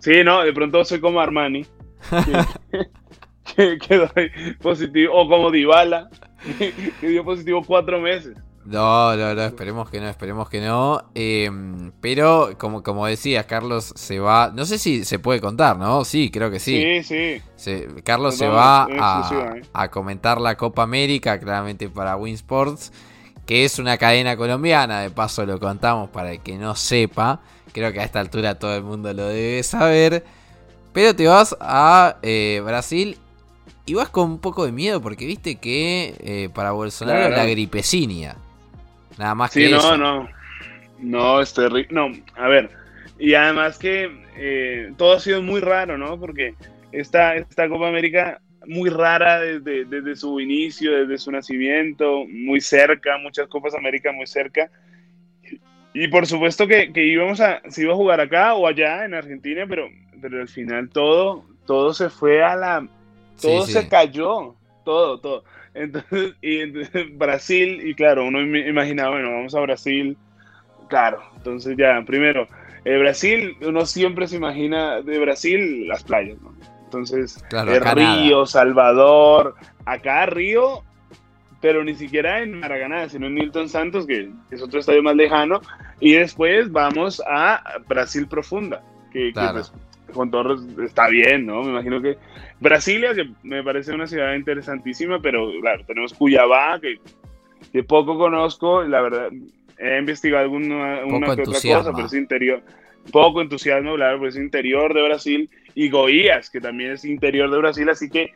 Sí, 0.06 0.24
no, 0.24 0.44
de 0.44 0.54
pronto 0.54 0.86
soy 0.86 1.00
como 1.00 1.20
Armani, 1.20 1.66
que, 2.72 2.88
que, 3.56 3.78
que 3.80 3.98
doy 3.98 4.32
positivo, 4.62 5.16
o 5.16 5.28
como 5.28 5.50
Dybala, 5.50 6.10
que 7.02 7.08
dio 7.08 7.26
positivo 7.26 7.64
cuatro 7.66 8.00
meses. 8.00 8.38
No, 8.66 9.16
no, 9.16 9.34
no, 9.34 9.42
esperemos 9.44 9.90
que 9.90 10.00
no, 10.00 10.08
esperemos 10.08 10.48
que 10.48 10.62
no. 10.62 11.10
Eh, 11.16 11.50
pero, 12.02 12.52
como, 12.60 12.84
como 12.84 13.08
decías, 13.08 13.46
Carlos 13.46 13.94
se 13.96 14.20
va. 14.20 14.52
No 14.56 14.66
sé 14.66 14.78
si 14.78 15.06
se 15.06 15.18
puede 15.18 15.42
contar, 15.42 15.78
¿no? 15.78 16.04
Sí, 16.06 16.30
creo 16.30 16.52
que 16.52 16.60
sí. 16.60 17.02
Sí, 17.02 17.04
sí. 17.04 17.42
Se- 17.56 17.88
Carlos 18.04 18.36
se 18.36 18.48
va 18.48 18.86
a, 18.86 19.56
¿eh? 19.58 19.62
a 19.74 19.90
comentar 19.90 20.40
la 20.40 20.56
Copa 20.56 20.84
América, 20.84 21.40
claramente 21.40 21.90
para 21.90 22.16
Winsports, 22.16 22.92
que 23.46 23.66
es 23.66 23.80
una 23.80 23.98
cadena 23.98 24.36
colombiana. 24.38 25.02
De 25.02 25.10
paso 25.10 25.46
lo 25.46 25.60
contamos 25.60 26.10
para 26.10 26.32
el 26.32 26.40
que 26.42 26.58
no 26.58 26.76
sepa. 26.76 27.42
Creo 27.74 27.92
que 27.92 28.00
a 28.00 28.04
esta 28.04 28.20
altura 28.20 28.58
todo 28.58 28.76
el 28.76 28.84
mundo 28.84 29.14
lo 29.14 29.28
debe 29.28 29.62
saber. 29.64 30.24
Pero 30.94 31.16
te 31.16 31.28
vas 31.28 31.56
a 31.60 32.18
eh, 32.22 32.62
Brasil 32.64 33.18
y 33.86 33.94
vas 33.94 34.10
con 34.10 34.32
un 34.32 34.40
poco 34.40 34.66
de 34.66 34.72
miedo 34.72 35.02
porque 35.02 35.26
viste 35.26 35.56
que 35.58 36.16
eh, 36.20 36.50
para 36.54 36.72
Bolsonaro 36.72 37.20
Claro. 37.28 37.36
la 37.36 37.46
gripecinia. 37.46 38.36
Nada 39.18 39.36
más 39.36 39.52
Sí, 39.52 39.62
que 39.66 39.70
no, 39.72 39.78
eso. 39.78 39.98
no. 39.98 40.28
No, 41.00 41.42
es 41.42 41.54
terrible. 41.54 41.88
No, 41.92 42.08
a 42.38 42.48
ver. 42.48 42.70
Y 43.20 43.34
además 43.34 43.78
que 43.78 44.10
eh, 44.38 44.92
todo 44.98 45.14
ha 45.14 45.20
sido 45.20 45.42
muy 45.42 45.60
raro, 45.62 45.98
¿no? 45.98 46.18
Porque 46.20 46.56
esta, 46.94 47.36
esta 47.36 47.68
Copa 47.70 47.90
América 47.90 48.40
muy 48.68 48.90
rara 48.90 49.40
desde, 49.40 49.86
desde 49.86 50.16
su 50.16 50.40
inicio, 50.40 50.92
desde 50.92 51.18
su 51.18 51.32
nacimiento, 51.32 52.26
muy 52.28 52.62
cerca, 52.62 53.18
muchas 53.18 53.48
Copas 53.48 53.76
América 53.76 54.12
muy 54.12 54.28
cerca. 54.28 54.70
Y 55.94 56.08
por 56.10 56.26
supuesto 56.28 56.68
que, 56.68 56.92
que 56.92 57.06
íbamos 57.06 57.40
a, 57.40 57.62
se 57.70 57.84
iba 57.84 57.94
a 57.94 57.98
jugar 57.98 58.20
acá 58.20 58.54
o 58.54 58.68
allá 58.68 59.06
en 59.06 59.14
Argentina, 59.14 59.66
pero, 59.68 59.88
pero 60.22 60.42
al 60.42 60.50
final 60.50 60.90
todo, 60.90 61.46
todo 61.66 61.94
se 61.94 62.10
fue 62.10 62.44
a 62.44 62.56
la, 62.56 62.88
todo 63.42 63.66
sí. 63.66 63.74
se 63.74 63.88
cayó, 63.88 64.56
todo, 64.84 65.20
todo. 65.20 65.44
Entonces, 65.74 66.34
y 66.42 66.60
entonces, 66.60 67.06
Brasil, 67.18 67.82
y 67.88 67.94
claro, 67.96 68.26
uno 68.26 68.42
im- 68.42 68.68
imaginaba, 68.68 69.12
bueno, 69.12 69.32
vamos 69.32 69.56
a 69.56 69.62
Brasil, 69.62 70.18
claro, 70.90 71.22
entonces 71.38 71.76
ya, 71.78 72.02
primero, 72.06 72.48
eh, 72.84 72.98
Brasil, 72.98 73.56
uno 73.62 73.86
siempre 73.86 74.28
se 74.28 74.36
imagina 74.36 75.02
de 75.02 75.18
Brasil 75.20 75.88
las 75.88 76.04
playas, 76.04 76.42
¿no? 76.42 76.55
Entonces, 76.96 77.44
Claro, 77.50 77.74
eh, 77.74 77.80
Río, 77.80 78.46
Salvador, 78.46 79.56
acá 79.86 80.26
Río, 80.26 80.84
pero 81.62 81.84
ni 81.84 81.96
siquiera 81.96 82.42
en 82.42 82.60
Maracaná, 82.60 83.10
sino 83.10 83.28
en 83.28 83.34
Milton 83.34 83.70
Santos, 83.70 84.06
que 84.06 84.30
es 84.52 84.62
otro 84.62 84.80
estadio 84.80 85.04
más 85.04 85.16
lejano, 85.16 85.62
y 86.00 86.14
después 86.14 86.72
vamos 86.72 87.22
a 87.28 87.62
Brasil 87.88 88.28
Profunda, 88.28 88.82
que, 89.12 89.28
que, 89.28 89.34
Claro. 89.34 89.54
pues, 89.54 89.74
con 90.14 90.32
todo 90.32 90.56
está 90.84 91.08
bien, 91.10 91.46
¿no? 91.46 91.64
Me 91.64 91.72
imagino 91.72 92.02
que 92.02 92.18
Brasilia, 92.60 93.14
que 93.14 93.30
me 93.44 93.64
parece 93.64 93.94
una 93.94 94.08
ciudad 94.08 94.34
interesantísima, 94.34 95.20
pero 95.20 95.50
claro, 95.62 95.84
tenemos 95.86 96.14
Cuyabá, 96.14 96.80
que, 96.80 97.00
que 97.72 97.84
poco 97.84 98.18
conozco, 98.18 98.84
la 98.84 99.02
verdad, 99.02 99.30
he 99.78 100.00
investigado 100.00 100.44
alguna 100.44 101.04
una 101.06 101.36
que 101.36 101.42
otra 101.42 101.54
cosa, 101.54 101.92
pero 101.94 102.06
es 102.06 102.14
interior. 102.14 102.62
Poco 103.12 103.42
entusiasmo, 103.42 103.96
claro, 103.96 104.20
pues 104.20 104.36
es 104.36 104.42
interior 104.42 104.94
de 104.94 105.04
Brasil. 105.04 105.50
Y 105.76 105.90
Goiás, 105.90 106.50
que 106.50 106.60
también 106.60 106.94
es 106.94 107.06
interior 107.06 107.52
de 107.52 107.58
Brasil, 107.58 107.88
así 107.90 108.10
que 108.10 108.34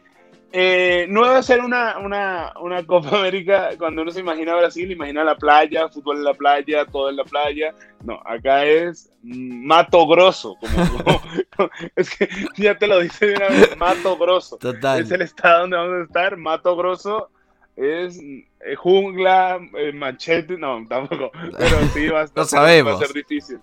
eh, 0.51 1.05
no 1.09 1.27
debe 1.27 1.43
ser 1.43 1.61
una, 1.61 1.99
una, 1.99 2.53
una, 2.59 2.83
Copa 2.83 3.19
América 3.19 3.69
cuando 3.77 4.01
uno 4.01 4.09
se 4.09 4.21
imagina 4.21 4.55
Brasil, 4.55 4.91
imagina 4.91 5.23
la 5.23 5.35
playa, 5.35 5.89
fútbol 5.89 6.17
en 6.17 6.23
la 6.23 6.33
playa, 6.33 6.85
todo 6.85 7.09
en 7.09 7.17
la 7.17 7.23
playa. 7.23 7.75
No, 8.03 8.19
acá 8.25 8.65
es 8.65 9.11
Mato 9.21 10.07
Grosso. 10.07 10.55
Como, 10.59 11.69
es 11.95 12.17
que 12.17 12.27
ya 12.57 12.75
te 12.75 12.87
lo 12.87 12.99
dice 12.99 13.27
de 13.27 13.35
una 13.35 13.47
vez, 13.49 13.77
Mato 13.77 14.17
Grosso. 14.17 14.57
Total. 14.57 15.01
Es 15.01 15.11
el 15.11 15.21
estado 15.21 15.61
donde 15.61 15.77
vamos 15.77 15.99
a 16.01 16.03
estar. 16.05 16.37
Mato 16.37 16.75
Grosso 16.75 17.29
es 17.75 18.19
eh, 18.19 18.75
jungla, 18.75 19.59
eh, 19.77 19.91
machete. 19.93 20.57
No, 20.57 20.83
tampoco. 20.89 21.29
Pero 21.31 21.79
sí 21.93 22.07
va 22.07 22.21
a, 22.21 22.23
estar, 22.23 22.45
sabemos. 22.45 22.93
va 22.93 23.03
a 23.03 23.07
ser 23.07 23.13
difícil. 23.13 23.59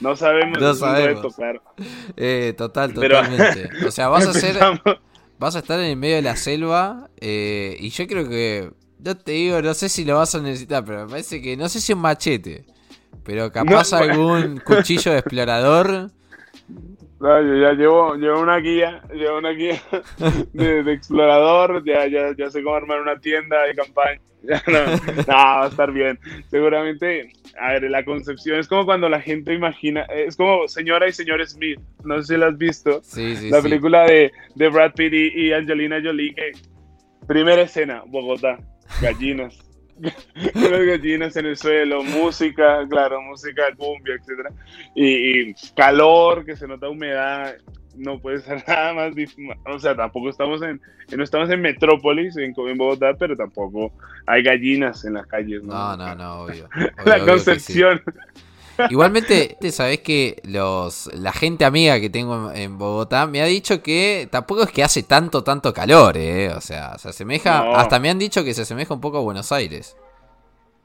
No 0.00 0.16
sabemos. 0.16 0.58
No 0.58 0.74
sabemos. 0.74 1.36
eh, 2.16 2.54
total, 2.56 2.94
totalmente. 2.94 3.68
o 3.86 3.90
sea, 3.90 4.08
vas 4.08 4.26
a 4.26 4.32
ser 4.32 4.58
vas 5.40 5.56
a 5.56 5.60
estar 5.60 5.80
en 5.80 5.86
el 5.86 5.96
medio 5.96 6.16
de 6.16 6.22
la 6.22 6.36
selva 6.36 7.08
eh, 7.18 7.74
y 7.80 7.88
yo 7.88 8.06
creo 8.06 8.28
que, 8.28 8.70
no 8.98 9.16
te 9.16 9.32
digo, 9.32 9.62
no 9.62 9.72
sé 9.72 9.88
si 9.88 10.04
lo 10.04 10.16
vas 10.16 10.34
a 10.34 10.40
necesitar, 10.40 10.84
pero 10.84 11.04
me 11.04 11.10
parece 11.10 11.40
que, 11.40 11.56
no 11.56 11.66
sé 11.70 11.80
si 11.80 11.94
un 11.94 12.00
machete, 12.00 12.66
pero 13.24 13.50
capaz 13.50 13.94
algún 13.94 14.58
cuchillo 14.58 15.12
de 15.12 15.18
explorador. 15.18 16.10
No, 17.20 17.42
yo 17.42 17.54
ya 17.56 17.72
llevo, 17.74 18.14
llevo 18.14 18.40
una 18.40 18.56
guía, 18.56 19.02
llevo 19.12 19.38
una 19.38 19.50
guía 19.50 19.78
de, 20.54 20.92
explorador, 20.92 21.84
ya, 21.84 22.06
ya, 22.06 22.34
ya 22.36 22.50
sé 22.50 22.62
cómo 22.62 22.76
armar 22.76 23.02
una 23.02 23.20
tienda 23.20 23.62
de 23.64 23.74
campaña. 23.74 24.20
no, 24.66 24.86
no, 25.16 25.26
va 25.28 25.64
a 25.64 25.68
estar 25.68 25.92
bien. 25.92 26.18
Seguramente, 26.48 27.30
a 27.60 27.72
ver, 27.72 27.90
la 27.90 28.06
concepción 28.06 28.58
es 28.58 28.68
como 28.68 28.86
cuando 28.86 29.06
la 29.10 29.20
gente 29.20 29.52
imagina, 29.52 30.04
es 30.04 30.34
como 30.34 30.66
Señora 30.66 31.08
y 31.08 31.12
Señor 31.12 31.46
Smith, 31.46 31.78
no 32.04 32.22
sé 32.22 32.34
si 32.34 32.40
la 32.40 32.46
has 32.46 32.56
visto, 32.56 33.02
sí, 33.02 33.36
sí, 33.36 33.50
la 33.50 33.60
película 33.60 34.04
de, 34.06 34.32
de, 34.54 34.68
Brad 34.70 34.94
Pitt 34.94 35.12
y, 35.12 35.52
Angelina 35.52 36.00
Jolie, 36.02 36.34
que 36.34 36.52
primera 37.26 37.60
escena, 37.60 38.02
Bogotá, 38.06 38.58
gallinas. 39.02 39.58
Unas 40.54 40.84
gallinas 40.84 41.36
en 41.36 41.46
el 41.46 41.56
suelo, 41.56 42.02
música, 42.02 42.86
claro, 42.88 43.20
música 43.22 43.64
cumbia, 43.76 44.14
etcétera, 44.14 44.50
y, 44.94 45.50
y 45.50 45.54
calor, 45.76 46.44
que 46.44 46.56
se 46.56 46.66
nota 46.66 46.88
humedad, 46.88 47.56
no 47.96 48.18
puede 48.18 48.40
ser 48.40 48.64
nada 48.68 48.94
más 48.94 49.12
o 49.66 49.78
sea 49.78 49.94
tampoco 49.94 50.30
estamos 50.30 50.62
en 50.62 50.80
no 51.16 51.24
estamos 51.24 51.50
en 51.50 51.60
Metrópolis 51.60 52.36
en, 52.36 52.54
Bogotá 52.54 53.14
pero 53.18 53.36
tampoco 53.36 53.92
hay 54.26 54.42
gallinas 54.42 55.04
en 55.04 55.14
las 55.14 55.26
calles 55.26 55.62
no 55.62 55.96
no 55.96 56.14
no, 56.14 56.40
obvio, 56.42 56.68
la 57.04 57.24
concepción 57.24 58.02
Igualmente, 58.88 59.56
sabes 59.70 60.00
que 60.00 60.40
los 60.44 61.10
la 61.14 61.32
gente 61.32 61.64
amiga 61.64 62.00
que 62.00 62.08
tengo 62.10 62.50
en 62.52 62.78
Bogotá 62.78 63.26
me 63.26 63.42
ha 63.42 63.46
dicho 63.46 63.82
que 63.82 64.28
tampoco 64.30 64.62
es 64.62 64.70
que 64.70 64.82
hace 64.82 65.02
tanto, 65.02 65.44
tanto 65.44 65.72
calor, 65.74 66.16
¿eh? 66.16 66.50
O 66.50 66.60
sea, 66.60 66.96
se 66.98 67.10
asemeja, 67.10 67.72
hasta 67.78 67.98
me 67.98 68.10
han 68.10 68.18
dicho 68.18 68.44
que 68.44 68.54
se 68.54 68.62
asemeja 68.62 68.94
un 68.94 69.00
poco 69.00 69.18
a 69.18 69.22
Buenos 69.22 69.52
Aires. 69.52 69.96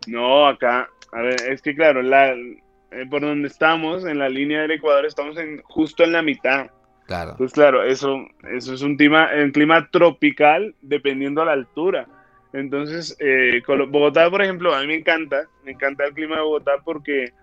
No, 0.07 0.47
acá, 0.47 0.89
a 1.11 1.21
ver, 1.21 1.35
es 1.49 1.61
que 1.61 1.75
claro, 1.75 2.01
la, 2.01 2.31
eh, 2.31 3.05
por 3.09 3.21
donde 3.21 3.47
estamos, 3.47 4.05
en 4.05 4.19
la 4.19 4.29
línea 4.29 4.61
del 4.61 4.71
Ecuador, 4.71 5.05
estamos 5.05 5.37
en, 5.37 5.61
justo 5.63 6.03
en 6.03 6.11
la 6.11 6.21
mitad. 6.21 6.67
Claro. 7.07 7.35
Pues 7.37 7.53
claro, 7.53 7.83
eso, 7.83 8.25
eso 8.51 8.73
es 8.73 8.81
un 8.81 8.97
clima, 8.97 9.29
un 9.35 9.51
clima 9.51 9.89
tropical 9.91 10.73
dependiendo 10.81 11.41
a 11.41 11.45
la 11.45 11.51
altura. 11.51 12.07
Entonces, 12.53 13.15
eh, 13.19 13.61
Bogotá, 13.89 14.29
por 14.29 14.41
ejemplo, 14.41 14.73
a 14.73 14.79
mí 14.81 14.87
me 14.87 14.95
encanta, 14.95 15.45
me 15.65 15.71
encanta 15.71 16.05
el 16.05 16.13
clima 16.13 16.37
de 16.37 16.41
Bogotá 16.43 16.71
porque 16.83 17.33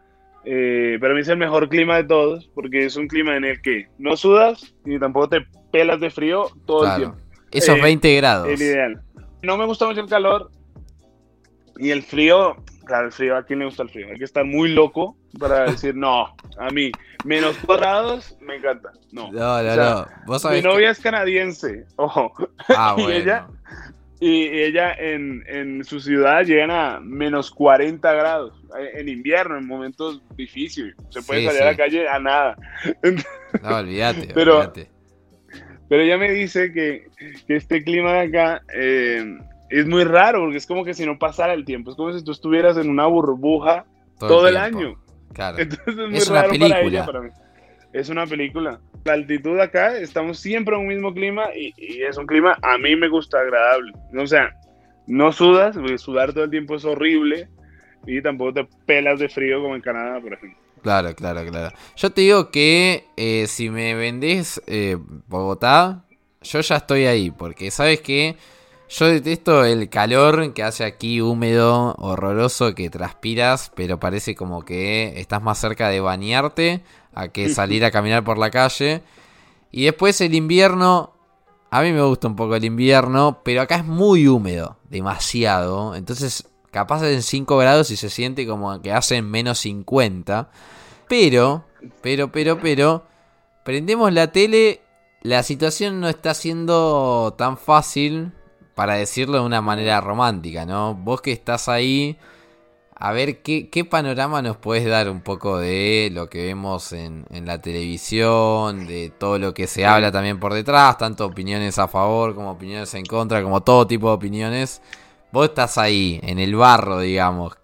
eh, 0.44 0.98
para 1.00 1.14
mí 1.14 1.20
es 1.20 1.28
el 1.28 1.36
mejor 1.36 1.68
clima 1.68 1.96
de 1.96 2.04
todos, 2.04 2.50
porque 2.54 2.84
es 2.86 2.96
un 2.96 3.06
clima 3.06 3.36
en 3.36 3.44
el 3.44 3.60
que 3.62 3.88
no 3.98 4.16
sudas 4.16 4.74
ni 4.84 4.98
tampoco 4.98 5.28
te 5.28 5.46
pelas 5.70 6.00
de 6.00 6.10
frío 6.10 6.46
todo 6.66 6.86
el 6.86 6.96
tiempo. 6.96 7.16
Esos 7.50 7.80
20 7.80 8.16
grados. 8.16 8.48
El 8.48 8.60
ideal. 8.60 9.02
No 9.42 9.56
me 9.56 9.66
gusta 9.66 9.86
mucho 9.86 10.00
el 10.00 10.08
calor 10.08 10.50
y 11.76 11.90
el 11.90 12.02
frío, 12.02 12.56
claro, 12.84 13.06
el 13.06 13.12
frío, 13.12 13.36
¿a 13.36 13.44
quién 13.44 13.60
le 13.60 13.66
gusta 13.66 13.82
el 13.82 13.90
frío? 13.90 14.08
Hay 14.08 14.18
que 14.18 14.24
estar 14.24 14.44
muy 14.44 14.70
loco 14.70 15.16
para 15.38 15.64
decir, 15.70 15.94
no, 15.94 16.34
a 16.58 16.70
mí, 16.72 16.92
menos 17.24 17.56
grados, 17.66 18.36
me 18.40 18.56
encanta. 18.56 18.92
No, 19.10 19.30
no, 19.32 19.62
no. 19.62 20.06
¿Vos 20.26 20.44
mi 20.44 20.60
novia 20.60 20.90
es 20.90 21.00
canadiense, 21.00 21.86
ojo. 21.96 22.32
Ah, 22.68 22.94
y 22.98 23.10
ella, 23.10 23.46
y 24.24 24.44
ella 24.44 24.92
en, 24.92 25.42
en, 25.48 25.84
su 25.84 25.98
ciudad 25.98 26.44
llegan 26.44 26.70
a 26.70 27.00
menos 27.00 27.50
40 27.50 28.12
grados 28.12 28.54
en 28.94 29.08
invierno, 29.08 29.58
en 29.58 29.66
momentos 29.66 30.22
difíciles. 30.36 30.94
Se 31.08 31.22
puede 31.22 31.44
salir 31.44 31.62
a 31.62 31.64
la 31.64 31.76
calle 31.76 32.08
a 32.08 32.20
nada. 32.20 32.56
No, 33.60 33.76
olvídate, 33.76 34.28
pero, 34.34 34.58
olvídate. 34.58 34.90
Pero 35.88 36.02
ella 36.04 36.18
me 36.18 36.30
dice 36.30 36.72
que, 36.72 37.08
que 37.48 37.56
este 37.56 37.82
clima 37.82 38.12
de 38.12 38.20
acá 38.20 38.62
eh, 38.72 39.38
es 39.70 39.86
muy 39.88 40.04
raro, 40.04 40.38
porque 40.42 40.58
es 40.58 40.66
como 40.66 40.84
que 40.84 40.94
si 40.94 41.04
no 41.04 41.18
pasara 41.18 41.52
el 41.52 41.64
tiempo, 41.64 41.90
es 41.90 41.96
como 41.96 42.12
si 42.12 42.22
tú 42.22 42.30
estuvieras 42.30 42.76
en 42.76 42.90
una 42.90 43.06
burbuja 43.06 43.86
todo, 44.20 44.46
el, 44.46 44.56
año. 44.56 45.02
Claro. 45.32 45.58
Entonces 45.60 45.98
es 45.98 46.30
muy 46.30 46.36
raro 46.36 46.52
para 46.60 46.80
ella, 46.80 47.06
para 47.06 47.22
mí. 47.22 47.30
Es 47.92 48.08
una 48.08 48.24
película. 48.24 48.78
La 49.04 49.14
altitud 49.14 49.58
acá, 49.58 49.96
estamos 49.96 50.38
siempre 50.38 50.74
en 50.76 50.82
un 50.82 50.86
mismo 50.88 51.12
clima 51.12 51.46
y, 51.54 52.02
es 52.02 52.16
un 52.16 52.26
clima, 52.26 52.56
a 52.62 52.78
mí 52.78 52.94
me 52.94 53.08
gusta 53.08 53.40
agradable. 53.40 53.92
O 54.16 54.26
sea, 54.26 54.54
no 55.06 55.32
sudas, 55.32 55.76
sudar 56.00 56.32
todo 56.32 56.44
el 56.44 56.50
tiempo 56.50 56.76
es 56.76 56.84
horrible 56.84 57.48
y 58.06 58.22
tampoco 58.22 58.52
te 58.54 58.68
pelas 58.86 59.18
de 59.18 59.28
frío 59.28 59.60
como 59.60 59.74
en 59.74 59.80
Canadá, 59.80 60.20
por 60.20 60.34
ejemplo. 60.34 60.58
Claro, 60.82 61.14
claro, 61.14 61.44
claro. 61.48 61.74
Yo 61.96 62.10
te 62.10 62.22
digo 62.22 62.50
que 62.50 63.06
eh, 63.16 63.46
si 63.48 63.70
me 63.70 63.94
vendés 63.94 64.60
eh, 64.66 64.96
Bogotá, 65.26 66.04
yo 66.42 66.60
ya 66.60 66.76
estoy 66.76 67.06
ahí, 67.06 67.30
porque 67.30 67.70
sabes 67.70 68.00
que 68.00 68.36
yo 68.88 69.06
detesto 69.06 69.64
el 69.64 69.88
calor 69.88 70.52
que 70.52 70.62
hace 70.62 70.84
aquí 70.84 71.20
húmedo, 71.20 71.94
horroroso, 71.98 72.74
que 72.74 72.90
transpiras, 72.90 73.72
pero 73.74 73.98
parece 73.98 74.34
como 74.34 74.64
que 74.64 75.18
estás 75.20 75.42
más 75.42 75.58
cerca 75.58 75.88
de 75.88 76.00
bañarte 76.00 76.82
a 77.14 77.28
que 77.28 77.48
salir 77.48 77.84
a 77.84 77.90
caminar 77.90 78.24
por 78.24 78.38
la 78.38 78.50
calle. 78.50 79.02
Y 79.70 79.84
después 79.84 80.20
el 80.20 80.34
invierno, 80.34 81.14
a 81.70 81.82
mí 81.82 81.92
me 81.92 82.02
gusta 82.02 82.28
un 82.28 82.36
poco 82.36 82.54
el 82.56 82.64
invierno, 82.64 83.40
pero 83.44 83.62
acá 83.62 83.76
es 83.76 83.84
muy 83.84 84.28
húmedo, 84.28 84.76
demasiado. 84.90 85.94
Entonces, 85.94 86.48
capaz 86.70 87.02
en 87.04 87.22
5 87.22 87.56
grados 87.56 87.90
y 87.90 87.96
se 87.96 88.10
siente 88.10 88.46
como 88.46 88.80
que 88.82 88.92
hacen 88.92 89.30
menos 89.30 89.60
50. 89.60 90.50
Pero, 91.08 91.64
pero, 92.00 92.32
pero, 92.32 92.60
pero, 92.60 93.04
prendemos 93.64 94.12
la 94.12 94.32
tele, 94.32 94.82
la 95.22 95.42
situación 95.42 96.00
no 96.00 96.08
está 96.08 96.34
siendo 96.34 97.34
tan 97.38 97.56
fácil 97.56 98.32
para 98.74 98.94
decirlo 98.94 99.38
de 99.38 99.44
una 99.44 99.60
manera 99.60 100.00
romántica, 100.00 100.64
¿no? 100.64 100.94
Vos 100.94 101.20
que 101.20 101.32
estás 101.32 101.68
ahí, 101.68 102.18
a 103.04 103.10
ver 103.10 103.42
qué, 103.42 103.84
panorama 103.84 104.42
nos 104.42 104.58
puedes 104.58 104.86
dar 104.86 105.10
un 105.10 105.22
poco 105.22 105.58
de 105.58 106.08
lo 106.12 106.30
que 106.30 106.46
vemos 106.46 106.92
en, 106.92 107.26
la 107.44 107.60
televisión, 107.60 108.86
de 108.86 109.10
todo 109.18 109.40
lo 109.40 109.52
que 109.54 109.66
se 109.66 109.84
habla 109.84 110.12
también 110.12 110.38
por 110.38 110.54
detrás, 110.54 110.98
tanto 110.98 111.26
opiniones 111.26 111.80
a 111.80 111.88
favor 111.88 112.32
como 112.36 112.52
opiniones 112.52 112.94
en 112.94 113.04
contra, 113.04 113.42
como 113.42 113.60
todo 113.60 113.88
tipo 113.88 114.06
de 114.06 114.14
opiniones. 114.14 114.80
Vos 115.32 115.48
estás 115.48 115.78
ahí, 115.78 116.20
en 116.22 116.38
el 116.38 116.54
barro, 116.54 117.00
digamos. 117.00 117.58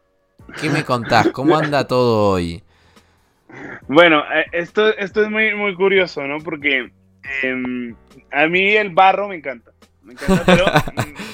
¿Qué 0.60 0.70
me 0.70 0.84
contás? 0.84 1.28
¿Cómo 1.28 1.56
anda 1.56 1.86
todo 1.86 2.32
hoy? 2.32 2.64
Bueno, 3.86 4.24
eh, 4.34 4.46
esto, 4.50 4.88
esto 4.88 5.22
es 5.22 5.30
muy, 5.30 5.54
muy 5.54 5.76
curioso, 5.76 6.26
¿no? 6.26 6.38
Porque 6.38 6.90
em, 7.44 7.94
a 8.32 8.48
mí 8.48 8.72
el 8.72 8.90
barro 8.90 9.28
me 9.28 9.36
encanta 9.36 9.70
me 10.02 10.14
encanta, 10.14 10.42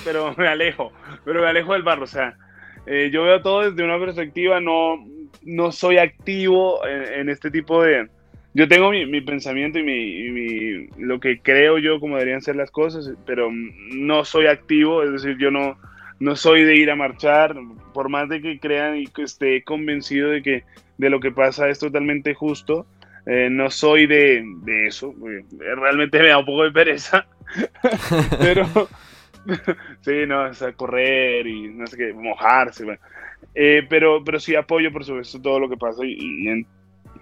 pero, 0.05 0.35
me 0.37 0.49
alejo, 0.49 0.93
pero 1.25 1.41
me 1.41 1.47
alejo 1.47 1.73
del 1.73 1.85
barro, 1.85 2.05
o 2.05 2.09
sea, 2.09 2.37
eh, 2.87 3.11
yo 3.13 3.25
veo 3.25 3.41
todo 3.41 3.71
desde 3.71 3.83
una 3.83 3.99
perspectiva, 3.99 4.61
no, 4.61 5.05
no 5.43 5.73
soy 5.73 5.99
activo 5.99 6.87
en, 6.87 7.29
este 7.29 7.51
tipo 7.51 7.83
de... 7.83 8.09
Yo 8.53 8.69
tengo 8.69 8.91
mi, 8.91 9.21
pensamiento 9.21 9.79
y, 9.79 9.83
mi, 9.83 10.87
lo 10.99 11.19
que 11.19 11.41
creo 11.41 11.79
yo 11.79 11.99
como 11.99 12.17
deberían 12.17 12.43
ser 12.43 12.57
las 12.57 12.71
cosas, 12.71 13.11
pero 13.27 13.51
no 13.51 14.25
soy 14.25 14.47
activo, 14.47 15.03
es 15.03 15.11
decir, 15.11 15.37
yo 15.39 15.51
no, 15.51 15.77
no 16.21 16.37
soy 16.37 16.63
de 16.63 16.77
ir 16.77 16.91
a 16.91 16.97
marchar, 16.97 17.57
por 17.93 18.09
más 18.09 18.29
de 18.29 18.41
que 18.41 18.61
crean 18.61 18.97
y 18.97 19.07
que 19.09 19.23
esté 19.23 19.65
convencido 19.65 20.31
de 20.31 20.43
que 20.43 20.65
de 20.99 21.11
lo 21.11 21.19
que 21.19 21.33
pasa 21.33 21.69
es 21.69 21.81
totalmente 21.81 22.35
justo, 22.35 22.87
eh, 23.27 23.49
no 23.51 23.71
soy 23.71 24.07
de, 24.07 24.45
de, 24.63 24.87
eso, 24.87 25.15
realmente 25.59 26.19
me 26.21 26.29
da 26.29 26.39
un 26.39 26.47
poco 26.47 26.63
de 26.63 26.71
pereza, 26.71 27.27
pero 28.39 28.89
sí, 30.01 30.27
no, 30.27 30.45
o 30.45 30.55
sea, 30.55 30.73
correr 30.73 31.47
y 31.47 31.69
no 31.69 31.87
sé 31.87 31.97
qué, 31.97 32.13
mojarse, 32.13 32.85
eh, 33.55 33.87
pero, 33.89 34.23
pero 34.25 34.41
sí 34.41 34.55
apoyo, 34.55 34.93
por 34.93 35.05
supuesto, 35.05 35.41
todo 35.41 35.61
lo 35.61 35.69
que 35.69 35.77
pasa 35.77 36.05
y, 36.05 36.49
en, 36.49 36.67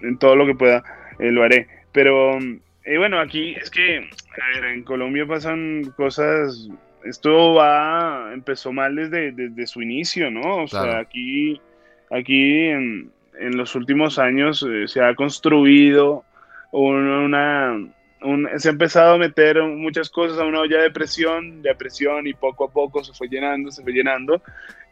en, 0.02 0.18
todo 0.18 0.36
lo 0.36 0.46
que 0.46 0.54
pueda 0.54 0.82
eh, 1.18 1.30
lo 1.30 1.42
haré. 1.42 1.68
Pero 1.92 2.38
eh, 2.84 2.98
bueno, 2.98 3.20
aquí 3.20 3.54
es 3.54 3.70
que, 3.70 3.98
a 3.98 4.60
ver, 4.60 4.72
en 4.72 4.82
Colombia 4.84 5.26
pasan 5.26 5.92
cosas, 5.96 6.68
esto 7.04 7.54
va, 7.54 8.30
empezó 8.32 8.72
mal 8.72 8.96
desde, 8.96 9.32
desde 9.32 9.66
su 9.66 9.82
inicio, 9.82 10.30
¿no? 10.30 10.62
O 10.62 10.68
sea, 10.68 10.98
aquí 10.98 11.60
aquí 12.10 12.66
en, 12.68 13.10
en 13.38 13.56
los 13.56 13.74
últimos 13.74 14.18
años 14.18 14.66
se 14.86 15.00
ha 15.02 15.14
construido 15.14 16.24
una, 16.72 17.78
se 18.56 18.68
ha 18.68 18.72
empezado 18.72 19.14
a 19.14 19.18
meter 19.18 19.62
muchas 19.62 20.10
cosas 20.10 20.38
a 20.38 20.44
una 20.44 20.60
olla 20.60 20.80
de 20.80 20.90
presión, 20.90 21.62
de 21.62 21.74
presión 21.74 22.26
y 22.26 22.34
poco 22.34 22.64
a 22.64 22.70
poco 22.70 23.02
se 23.02 23.12
fue 23.12 23.28
llenando, 23.28 23.70
se 23.70 23.82
fue 23.82 23.92
llenando 23.92 24.42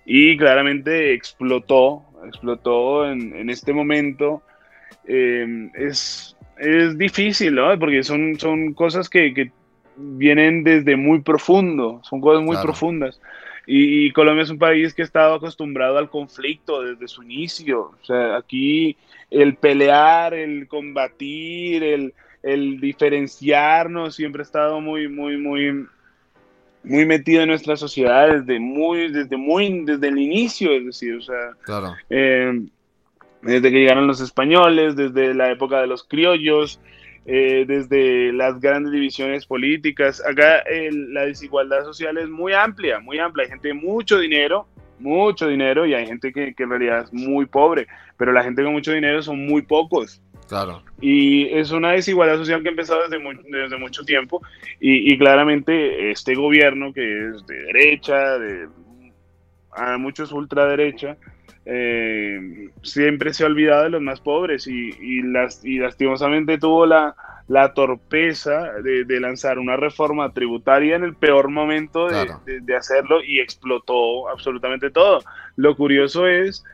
y 0.04 0.36
claramente 0.36 1.12
explotó, 1.12 2.04
explotó 2.26 3.10
en, 3.10 3.36
en 3.36 3.50
este 3.50 3.72
momento. 3.72 4.42
Eh, 5.06 5.70
es, 5.74 6.36
es 6.58 6.98
difícil, 6.98 7.54
¿no? 7.54 7.78
Porque 7.78 8.02
son, 8.02 8.38
son 8.38 8.74
cosas 8.74 9.08
que, 9.08 9.32
que 9.34 9.52
vienen 9.96 10.64
desde 10.64 10.96
muy 10.96 11.20
profundo, 11.20 12.00
son 12.04 12.20
cosas 12.20 12.42
muy 12.42 12.56
profundas. 12.56 13.20
Y, 13.66 14.10
Colombia 14.12 14.42
es 14.42 14.50
un 14.50 14.58
país 14.58 14.94
que 14.94 15.02
ha 15.02 15.04
estado 15.04 15.34
acostumbrado 15.34 15.98
al 15.98 16.10
conflicto 16.10 16.82
desde 16.82 17.06
su 17.06 17.22
inicio. 17.22 17.92
O 18.02 18.04
sea, 18.04 18.36
aquí 18.36 18.96
el 19.30 19.54
pelear, 19.54 20.34
el 20.34 20.66
combatir, 20.66 21.84
el, 21.84 22.14
el 22.42 22.80
diferenciarnos 22.80 24.14
siempre 24.14 24.42
ha 24.42 24.44
estado 24.44 24.80
muy, 24.80 25.08
muy, 25.08 25.36
muy, 25.36 25.86
muy 26.84 27.04
metido 27.04 27.42
en 27.42 27.48
nuestra 27.48 27.76
sociedad 27.76 28.28
desde 28.28 28.58
muy, 28.58 29.12
desde 29.12 29.36
muy, 29.36 29.84
desde 29.84 30.08
el 30.08 30.18
inicio, 30.18 30.72
es 30.72 30.86
decir, 30.86 31.16
o 31.16 31.22
sea, 31.22 31.52
claro. 31.62 31.94
Eh, 32.08 32.62
desde 33.42 33.70
que 33.70 33.78
llegaron 33.78 34.06
los 34.06 34.20
españoles, 34.20 34.96
desde 34.96 35.34
la 35.34 35.50
época 35.50 35.80
de 35.80 35.86
los 35.86 36.04
criollos, 36.04 36.80
eh, 37.26 37.64
desde 37.66 38.32
las 38.32 38.60
grandes 38.60 38.92
divisiones 38.92 39.46
políticas. 39.46 40.22
Acá 40.26 40.64
la 40.90 41.26
desigualdad 41.26 41.84
social 41.84 42.18
es 42.18 42.28
muy 42.28 42.52
amplia, 42.52 42.98
muy 43.00 43.18
amplia. 43.18 43.44
Hay 43.44 43.50
gente 43.50 43.68
de 43.68 43.74
mucho 43.74 44.18
dinero, 44.18 44.66
mucho 44.98 45.48
dinero, 45.48 45.86
y 45.86 45.94
hay 45.94 46.06
gente 46.06 46.32
que, 46.32 46.54
en 46.56 46.70
realidad 46.70 47.04
es 47.04 47.12
muy 47.12 47.46
pobre, 47.46 47.86
pero 48.16 48.32
la 48.32 48.42
gente 48.42 48.62
con 48.62 48.72
mucho 48.72 48.92
dinero 48.92 49.22
son 49.22 49.46
muy 49.46 49.62
pocos. 49.62 50.20
Claro. 50.50 50.82
Y 51.00 51.46
es 51.56 51.70
una 51.70 51.92
desigualdad 51.92 52.36
social 52.36 52.60
que 52.60 52.70
ha 52.70 52.72
empezado 52.72 53.08
desde, 53.08 53.22
desde 53.44 53.78
mucho 53.78 54.02
tiempo 54.02 54.42
y, 54.80 55.16
claramente 55.16 56.10
este 56.10 56.34
gobierno 56.34 56.92
que 56.92 57.28
es 57.28 57.46
de 57.46 57.54
derecha, 57.66 58.36
de 58.36 58.66
a 59.70 59.96
muchos 59.96 60.32
ultraderecha, 60.32 61.16
eh, 61.66 62.68
siempre 62.82 63.32
se 63.32 63.44
ha 63.44 63.46
olvidado 63.46 63.84
de 63.84 63.90
los 63.90 64.02
más 64.02 64.20
pobres 64.20 64.66
y, 64.66 65.22
las, 65.22 65.64
y 65.64 65.78
lastimosamente 65.78 66.58
tuvo 66.58 66.84
la, 66.84 67.14
la 67.46 67.72
torpeza 67.72 68.72
de, 68.82 69.20
lanzar 69.20 69.60
una 69.60 69.76
reforma 69.76 70.32
tributaria 70.32 70.96
en 70.96 71.04
el 71.04 71.14
peor 71.14 71.48
momento 71.48 72.08
de, 72.08 72.76
hacerlo 72.76 73.22
y 73.22 73.38
explotó 73.38 74.28
absolutamente 74.28 74.90
todo. 74.90 75.20
Lo 75.54 75.76
curioso 75.76 76.26
es 76.26 76.64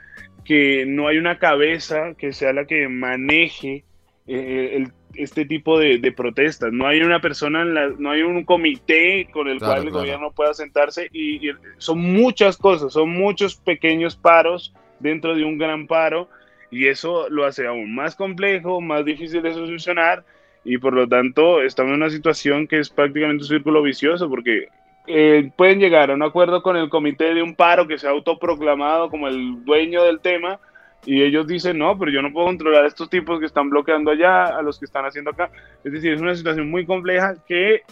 que 0.47 0.87
no 0.87 1.09
hay 1.09 1.19
una 1.19 1.39
cabeza 1.39 2.15
que 2.17 2.33
sea 2.33 2.53
la 2.53 2.67
que 2.67 2.89
maneje 2.89 3.85
eh, 4.27 4.87
este 5.15 5.45
tipo 5.45 5.79
de, 5.79 6.13
protestas. 6.13 6.73
No 6.73 6.87
hay 6.87 7.01
una 7.01 7.21
persona, 7.21 7.65
no 7.65 8.11
hay 8.11 8.23
un 8.23 8.45
comité 8.45 9.29
con 9.33 9.49
el 9.49 9.59
cual 9.59 9.85
el 9.85 9.91
gobierno 9.91 10.33
pueda 10.33 10.55
sentarse 10.55 11.09
y, 11.13 11.51
son 11.79 12.01
muchas 12.01 12.57
cosas, 12.57 12.93
son 12.93 13.11
muchos 13.11 13.57
pequeños 13.57 14.17
paros 14.17 14.73
dentro 15.01 15.35
de 15.35 15.45
un 15.45 15.59
gran 15.59 15.87
paro 15.87 16.29
y 16.71 16.87
eso 16.87 17.29
lo 17.29 17.45
hace 17.45 17.67
aún 17.67 17.95
más 17.95 18.15
complejo, 18.15 18.81
más 18.81 19.05
difícil 19.05 19.43
de 19.43 19.55
solucionar 19.55 20.25
y 20.65 20.79
por 20.79 20.95
lo 20.95 21.07
tanto 21.09 21.63
estamos 21.63 21.91
en 21.91 22.03
una 22.03 22.11
situación 22.11 22.67
que 22.67 22.81
es 22.81 22.91
prácticamente 22.91 23.45
un 23.45 23.49
círculo 23.49 23.83
vicioso 23.83 24.29
porque 24.29 24.69
eh, 25.07 25.51
pueden 25.57 25.79
llegar 25.79 26.11
a 26.11 26.15
un 26.15 26.23
acuerdo 26.23 26.63
con 26.63 26.77
el 26.77 26.89
comité 26.89 27.35
de 27.35 27.43
un 27.43 27.55
paro 27.55 27.87
que 27.87 27.99
se 27.99 28.07
ha 28.07 28.11
autoproclamado 28.11 29.11
como 29.11 29.29
el 29.29 29.65
dueño 29.65 30.03
del 30.03 30.21
tema 30.21 30.59
y 31.05 31.23
ellos 31.23 31.47
dicen, 31.47 31.79
no, 31.79 31.97
pero 31.97 32.11
yo 32.11 32.21
no 32.21 32.33
puedo 32.33 32.47
controlar 32.47 32.85
a 32.85 32.89
estos 32.89 33.09
tipos 33.09 33.39
que 33.39 33.47
están 33.47 33.71
bloqueando 33.71 34.11
allá, 34.11 34.47
a 34.47 34.63
los 34.63 34.79
que 34.79 34.87
están 34.87 35.05
haciendo 35.07 35.31
acá. 35.31 35.51
Es 35.85 35.93
decir, 35.93 36.13
es 36.13 36.21
una 36.21 36.35
situación 36.35 36.69
muy 36.69 36.85
compleja 36.85 37.37
que 37.47 37.83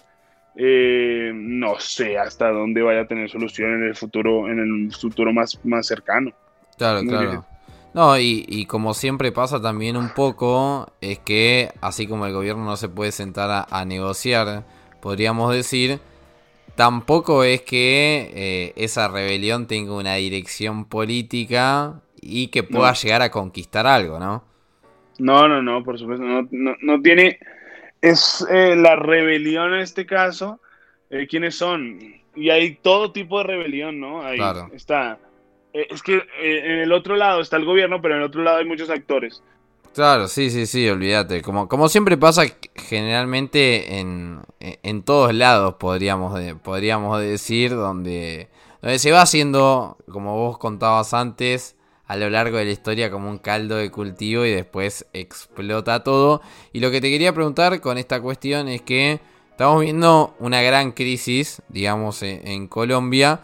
eh, 0.56 1.32
no 1.34 1.78
sé 1.78 2.18
hasta 2.18 2.50
dónde 2.50 2.82
vaya 2.82 3.02
a 3.02 3.06
tener 3.06 3.30
solución 3.30 3.74
en 3.74 3.84
el 3.84 3.96
futuro, 3.96 4.48
en 4.48 4.58
el 4.58 4.92
futuro 4.92 5.32
más, 5.32 5.58
más 5.64 5.86
cercano. 5.86 6.32
Claro, 6.76 7.02
claro. 7.02 7.44
No, 7.92 8.18
y, 8.18 8.44
y, 8.48 8.66
como 8.66 8.92
siempre 8.92 9.30
pasa 9.30 9.62
también 9.62 9.96
un 9.96 10.08
poco, 10.08 10.92
es 11.00 11.20
que 11.20 11.70
así 11.80 12.08
como 12.08 12.26
el 12.26 12.32
gobierno 12.32 12.64
no 12.64 12.76
se 12.76 12.88
puede 12.88 13.12
sentar 13.12 13.66
a, 13.70 13.84
negociar, 13.84 14.64
podríamos 15.00 15.54
decir, 15.54 16.00
tampoco 16.74 17.44
es 17.44 17.62
que 17.62 18.30
eh, 18.34 18.72
esa 18.76 19.08
rebelión 19.08 19.66
tenga 19.66 19.94
una 19.94 20.14
dirección 20.14 20.86
política 20.86 22.02
y 22.20 22.48
que 22.48 22.62
pueda 22.62 22.92
llegar 22.94 23.22
a 23.22 23.30
conquistar 23.30 23.86
algo, 23.86 24.18
¿no? 24.18 24.44
No, 25.18 25.46
no, 25.48 25.62
no, 25.62 25.84
por 25.84 25.98
supuesto, 25.98 26.24
no, 26.24 26.48
no, 26.80 27.02
tiene, 27.02 27.38
es 28.00 28.44
eh, 28.50 28.74
la 28.76 28.96
rebelión 28.96 29.74
en 29.74 29.80
este 29.80 30.06
caso, 30.06 30.60
eh, 31.10 31.26
¿quiénes 31.28 31.54
son? 31.54 31.98
Y 32.34 32.50
hay 32.50 32.76
todo 32.76 33.12
tipo 33.12 33.38
de 33.38 33.44
rebelión, 33.44 34.00
¿no? 34.00 34.22
Ahí 34.22 34.38
claro. 34.38 34.70
está 34.74 35.18
eh, 35.74 35.88
es 35.90 36.02
que 36.02 36.22
en 36.40 36.80
el 36.80 36.92
otro 36.92 37.16
lado 37.16 37.40
está 37.40 37.56
el 37.56 37.64
gobierno, 37.64 38.00
pero 38.00 38.14
en 38.14 38.20
el 38.20 38.26
otro 38.26 38.42
lado 38.42 38.58
hay 38.58 38.64
muchos 38.64 38.88
actores. 38.88 39.42
Claro, 39.94 40.26
sí, 40.26 40.50
sí, 40.50 40.66
sí, 40.66 40.88
olvídate. 40.88 41.40
Como, 41.40 41.68
como 41.68 41.88
siempre 41.88 42.16
pasa 42.16 42.42
generalmente 42.74 44.00
en, 44.00 44.40
en 44.58 45.02
todos 45.04 45.32
lados, 45.32 45.76
podríamos, 45.78 46.36
podríamos 46.64 47.20
decir, 47.20 47.70
donde, 47.70 48.48
donde 48.82 48.98
se 48.98 49.12
va 49.12 49.22
haciendo, 49.22 49.96
como 50.10 50.36
vos 50.36 50.58
contabas 50.58 51.14
antes, 51.14 51.76
a 52.06 52.16
lo 52.16 52.28
largo 52.28 52.58
de 52.58 52.64
la 52.64 52.72
historia 52.72 53.08
como 53.08 53.30
un 53.30 53.38
caldo 53.38 53.76
de 53.76 53.92
cultivo 53.92 54.44
y 54.44 54.50
después 54.50 55.06
explota 55.12 56.02
todo. 56.02 56.42
Y 56.72 56.80
lo 56.80 56.90
que 56.90 57.00
te 57.00 57.08
quería 57.08 57.32
preguntar 57.32 57.80
con 57.80 57.96
esta 57.96 58.20
cuestión 58.20 58.66
es 58.66 58.82
que 58.82 59.20
estamos 59.52 59.80
viendo 59.80 60.34
una 60.40 60.60
gran 60.60 60.90
crisis, 60.90 61.62
digamos, 61.68 62.20
en 62.24 62.66
Colombia 62.66 63.40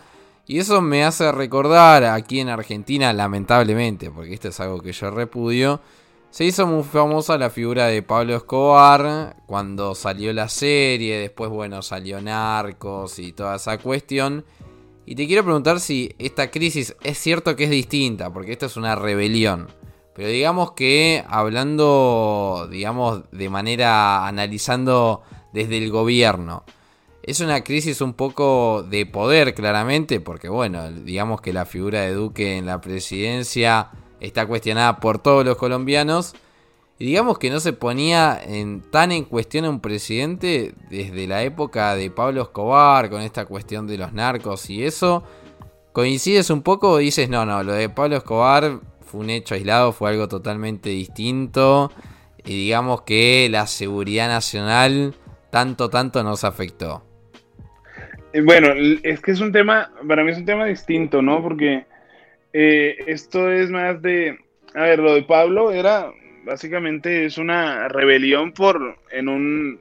y 0.50 0.58
eso 0.58 0.80
me 0.80 1.04
hace 1.04 1.30
recordar 1.30 2.02
aquí 2.02 2.40
en 2.40 2.48
Argentina, 2.48 3.12
lamentablemente, 3.12 4.10
porque 4.10 4.34
esto 4.34 4.48
es 4.48 4.58
algo 4.58 4.80
que 4.80 4.90
yo 4.90 5.12
repudio. 5.12 5.80
Se 6.30 6.44
hizo 6.44 6.64
muy 6.64 6.84
famosa 6.84 7.36
la 7.36 7.50
figura 7.50 7.86
de 7.86 8.04
Pablo 8.04 8.36
Escobar 8.36 9.36
cuando 9.46 9.96
salió 9.96 10.32
la 10.32 10.48
serie, 10.48 11.18
después 11.18 11.50
bueno 11.50 11.82
salió 11.82 12.20
Narcos 12.20 13.18
y 13.18 13.32
toda 13.32 13.56
esa 13.56 13.78
cuestión. 13.78 14.44
Y 15.06 15.16
te 15.16 15.26
quiero 15.26 15.42
preguntar 15.42 15.80
si 15.80 16.14
esta 16.20 16.52
crisis 16.52 16.94
es 17.02 17.18
cierto 17.18 17.56
que 17.56 17.64
es 17.64 17.70
distinta, 17.70 18.32
porque 18.32 18.52
esto 18.52 18.66
es 18.66 18.76
una 18.76 18.94
rebelión. 18.94 19.66
Pero 20.14 20.28
digamos 20.28 20.72
que 20.72 21.24
hablando, 21.28 22.68
digamos, 22.70 23.24
de 23.32 23.50
manera 23.50 24.24
analizando 24.28 25.22
desde 25.52 25.78
el 25.78 25.90
gobierno. 25.90 26.62
Es 27.24 27.40
una 27.40 27.64
crisis 27.64 28.00
un 28.00 28.14
poco 28.14 28.84
de 28.88 29.04
poder, 29.04 29.52
claramente, 29.52 30.20
porque 30.20 30.48
bueno, 30.48 30.92
digamos 30.92 31.40
que 31.40 31.52
la 31.52 31.66
figura 31.66 32.02
de 32.02 32.12
Duque 32.12 32.56
en 32.56 32.66
la 32.66 32.80
presidencia 32.80 33.90
está 34.20 34.46
cuestionada 34.46 35.00
por 35.00 35.18
todos 35.18 35.44
los 35.44 35.56
colombianos. 35.56 36.34
Y 36.98 37.06
digamos 37.06 37.38
que 37.38 37.48
no 37.48 37.60
se 37.60 37.72
ponía 37.72 38.40
tan 38.90 39.10
en 39.10 39.24
cuestión 39.24 39.64
a 39.64 39.70
un 39.70 39.80
presidente 39.80 40.74
desde 40.90 41.26
la 41.26 41.42
época 41.42 41.94
de 41.94 42.10
Pablo 42.10 42.42
Escobar, 42.42 43.08
con 43.08 43.22
esta 43.22 43.46
cuestión 43.46 43.86
de 43.86 43.96
los 43.96 44.12
narcos 44.12 44.68
y 44.68 44.84
eso. 44.84 45.24
¿Coincides 45.92 46.50
un 46.50 46.62
poco 46.62 46.90
o 46.90 46.98
dices, 46.98 47.30
no, 47.30 47.46
no, 47.46 47.62
lo 47.62 47.72
de 47.72 47.88
Pablo 47.88 48.16
Escobar 48.16 48.80
fue 49.00 49.20
un 49.20 49.30
hecho 49.30 49.54
aislado, 49.54 49.92
fue 49.92 50.10
algo 50.10 50.28
totalmente 50.28 50.90
distinto? 50.90 51.90
Y 52.44 52.64
digamos 52.64 53.02
que 53.02 53.48
la 53.50 53.66
seguridad 53.66 54.28
nacional 54.28 55.14
tanto, 55.50 55.88
tanto 55.88 56.22
nos 56.22 56.44
afectó. 56.44 57.02
Eh, 58.32 58.42
bueno, 58.42 58.68
es 59.02 59.20
que 59.20 59.32
es 59.32 59.40
un 59.40 59.52
tema, 59.52 59.90
para 60.06 60.22
mí 60.22 60.30
es 60.30 60.38
un 60.38 60.44
tema 60.44 60.66
distinto, 60.66 61.22
¿no? 61.22 61.42
Porque 61.42 61.86
eh, 62.52 62.96
esto 63.06 63.50
es 63.50 63.70
más 63.70 64.00
de, 64.02 64.38
a 64.74 64.82
ver, 64.82 64.98
lo 64.98 65.14
de 65.14 65.22
Pablo 65.22 65.72
era, 65.72 66.12
básicamente 66.44 67.24
es 67.24 67.38
una 67.38 67.88
rebelión 67.88 68.52
por, 68.52 68.98
en 69.10 69.28
un, 69.28 69.80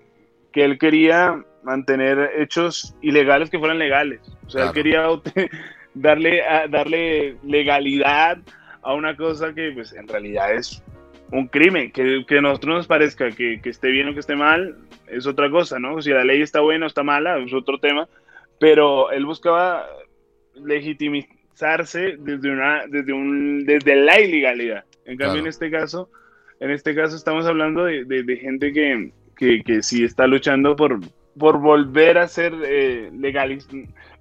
que 0.52 0.64
él 0.64 0.78
quería 0.78 1.44
mantener 1.64 2.32
hechos 2.38 2.96
ilegales 3.02 3.50
que 3.50 3.60
fueran 3.60 3.80
legales. 3.80 4.22
O 4.46 4.50
sea, 4.50 4.68
él 4.68 4.72
quería 4.74 5.08
darle, 5.94 6.42
darle 6.70 7.38
legalidad 7.44 8.40
a 8.82 8.94
una 8.94 9.16
cosa 9.16 9.54
que 9.54 9.72
pues 9.74 9.94
en 9.94 10.08
realidad 10.08 10.54
es 10.54 10.84
un 11.32 11.48
crimen, 11.48 11.92
que, 11.92 12.24
que 12.28 12.38
a 12.40 12.42
nosotros 12.42 12.76
nos 12.78 12.88
parezca 12.88 13.30
que, 13.32 13.62
que 13.62 13.70
esté 13.70 13.90
bien 13.90 14.10
o 14.10 14.14
que 14.14 14.22
esté 14.22 14.36
mal, 14.36 14.78
es 15.08 15.28
otra 15.28 15.50
cosa, 15.52 15.78
¿no? 15.78 16.02
Si 16.02 16.10
la 16.10 16.24
ley 16.24 16.42
está 16.42 16.62
buena 16.62 16.86
o 16.86 16.88
está 16.88 17.04
mala, 17.04 17.38
es 17.38 17.54
otro 17.54 17.78
tema 17.80 18.08
pero 18.60 19.10
él 19.12 19.26
buscaba 19.26 19.88
desde 21.60 22.52
una 22.52 22.88
desde 22.88 23.14
un 23.14 23.66
desde 23.66 23.96
la 23.96 24.20
ilegalidad. 24.20 24.86
En 25.06 25.18
cambio 25.18 25.42
en 25.42 25.48
este 25.48 25.70
caso 25.70 26.10
en 26.60 26.72
este 26.72 26.96
caso 26.96 27.16
estamos 27.16 27.46
hablando 27.46 27.86
de, 27.86 28.40
gente 28.42 28.74
que, 28.74 29.12
que, 29.64 29.84
sí 29.84 30.04
está 30.04 30.28
luchando 30.28 30.76
por 30.76 31.00
por 31.38 31.60
volver 31.60 32.18
a 32.18 32.28
ser 32.28 32.54
eh, 32.66 33.12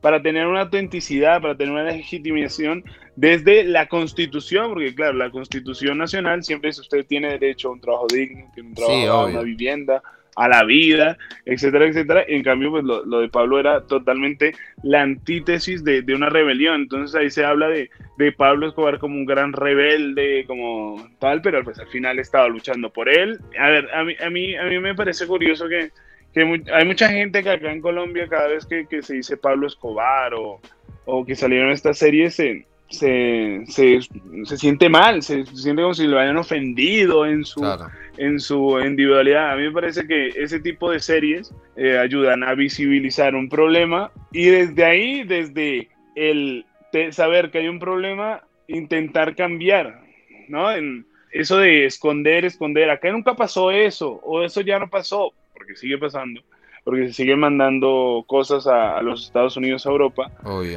para 0.00 0.22
tener 0.22 0.46
una 0.46 0.62
autenticidad, 0.62 1.40
para 1.40 1.56
tener 1.56 1.72
una 1.72 1.84
legitimación 1.84 2.84
desde 3.16 3.64
la 3.64 3.88
Constitución, 3.88 4.68
porque 4.70 4.94
claro, 4.94 5.14
la 5.14 5.30
Constitución 5.30 5.98
Nacional 5.98 6.44
siempre 6.44 6.68
dice 6.68 6.82
usted 6.82 7.04
tiene 7.06 7.30
derecho 7.30 7.68
a 7.68 7.72
un 7.72 7.80
trabajo 7.80 8.06
digno, 8.12 8.48
tiene 8.54 8.68
un 8.68 8.74
trabajo, 8.74 9.10
a 9.10 9.26
una 9.26 9.42
vivienda, 9.42 10.02
a 10.38 10.48
la 10.48 10.64
vida, 10.64 11.18
etcétera, 11.44 11.86
etcétera. 11.86 12.24
En 12.26 12.44
cambio, 12.44 12.70
pues 12.70 12.84
lo, 12.84 13.20
de 13.20 13.28
Pablo 13.28 13.58
era 13.58 13.82
totalmente 13.82 14.54
la 14.84 15.02
antítesis 15.02 15.82
de, 15.82 16.04
una 16.14 16.30
rebelión. 16.30 16.82
Entonces 16.82 17.14
ahí 17.16 17.28
se 17.28 17.44
habla 17.44 17.68
de, 17.68 17.90
Pablo 18.36 18.68
Escobar 18.68 18.98
como 18.98 19.16
un 19.16 19.26
gran 19.26 19.52
rebelde, 19.52 20.44
como 20.46 21.08
tal, 21.18 21.42
pero 21.42 21.64
pues 21.64 21.78
al 21.80 21.88
final 21.88 22.18
estaba 22.20 22.48
luchando 22.48 22.90
por 22.90 23.08
él. 23.08 23.40
A 23.58 23.68
ver, 23.68 23.88
a 23.92 24.04
mí, 24.04 24.14
a 24.20 24.30
mí, 24.30 24.56
a 24.56 24.64
mí 24.64 24.78
me 24.78 24.94
parece 24.94 25.26
curioso 25.26 25.66
que, 25.68 25.90
hay 26.72 26.84
mucha 26.84 27.08
gente 27.08 27.42
que 27.42 27.50
acá 27.50 27.72
en 27.72 27.80
Colombia 27.80 28.28
cada 28.28 28.46
vez 28.46 28.64
que, 28.64 28.86
se 29.02 29.14
dice 29.14 29.36
Pablo 29.36 29.66
Escobar 29.66 30.34
o, 30.34 30.60
o 31.04 31.26
que 31.26 31.34
salieron 31.34 31.70
estas 31.70 31.98
series 31.98 32.36
se 32.36 32.67
se, 32.88 33.64
se, 33.66 34.00
se, 34.44 34.56
siente 34.56 34.88
mal, 34.88 35.22
se, 35.22 35.44
siente 35.46 35.82
como 35.82 35.94
si 35.94 36.06
lo 36.06 36.18
hayan 36.18 36.36
ofendido 36.36 37.26
en 37.26 37.44
su, 37.44 37.62
en 38.16 38.40
su 38.40 38.78
individualidad. 38.80 39.52
A 39.52 39.56
mí 39.56 39.64
me 39.64 39.72
parece 39.72 40.06
que 40.06 40.28
ese 40.28 40.60
tipo 40.60 40.90
de 40.90 41.00
series 41.00 41.54
eh, 41.76 41.98
ayudan 41.98 42.42
a 42.42 42.54
visibilizar 42.54 43.34
un 43.34 43.48
problema 43.48 44.10
y 44.32 44.46
desde 44.46 44.84
ahí, 44.84 45.24
desde 45.24 45.88
el 46.14 46.64
saber 47.10 47.50
que 47.50 47.58
hay 47.58 47.68
un 47.68 47.78
problema, 47.78 48.42
intentar 48.66 49.36
cambiar, 49.36 50.00
¿no? 50.48 50.70
En 50.72 51.06
eso 51.30 51.58
de 51.58 51.84
esconder, 51.84 52.46
esconder, 52.46 52.90
acá 52.90 53.12
nunca 53.12 53.34
pasó 53.34 53.70
eso, 53.70 54.20
o 54.24 54.42
eso 54.42 54.62
ya 54.62 54.78
no 54.78 54.88
pasó, 54.88 55.32
porque 55.54 55.76
sigue 55.76 55.98
pasando 55.98 56.40
porque 56.88 57.08
se 57.08 57.12
sigue 57.12 57.36
mandando 57.36 58.24
cosas 58.26 58.66
a, 58.66 59.02
los 59.02 59.26
Estados 59.26 59.58
Unidos, 59.58 59.84
a 59.84 59.90
Europa. 59.90 60.30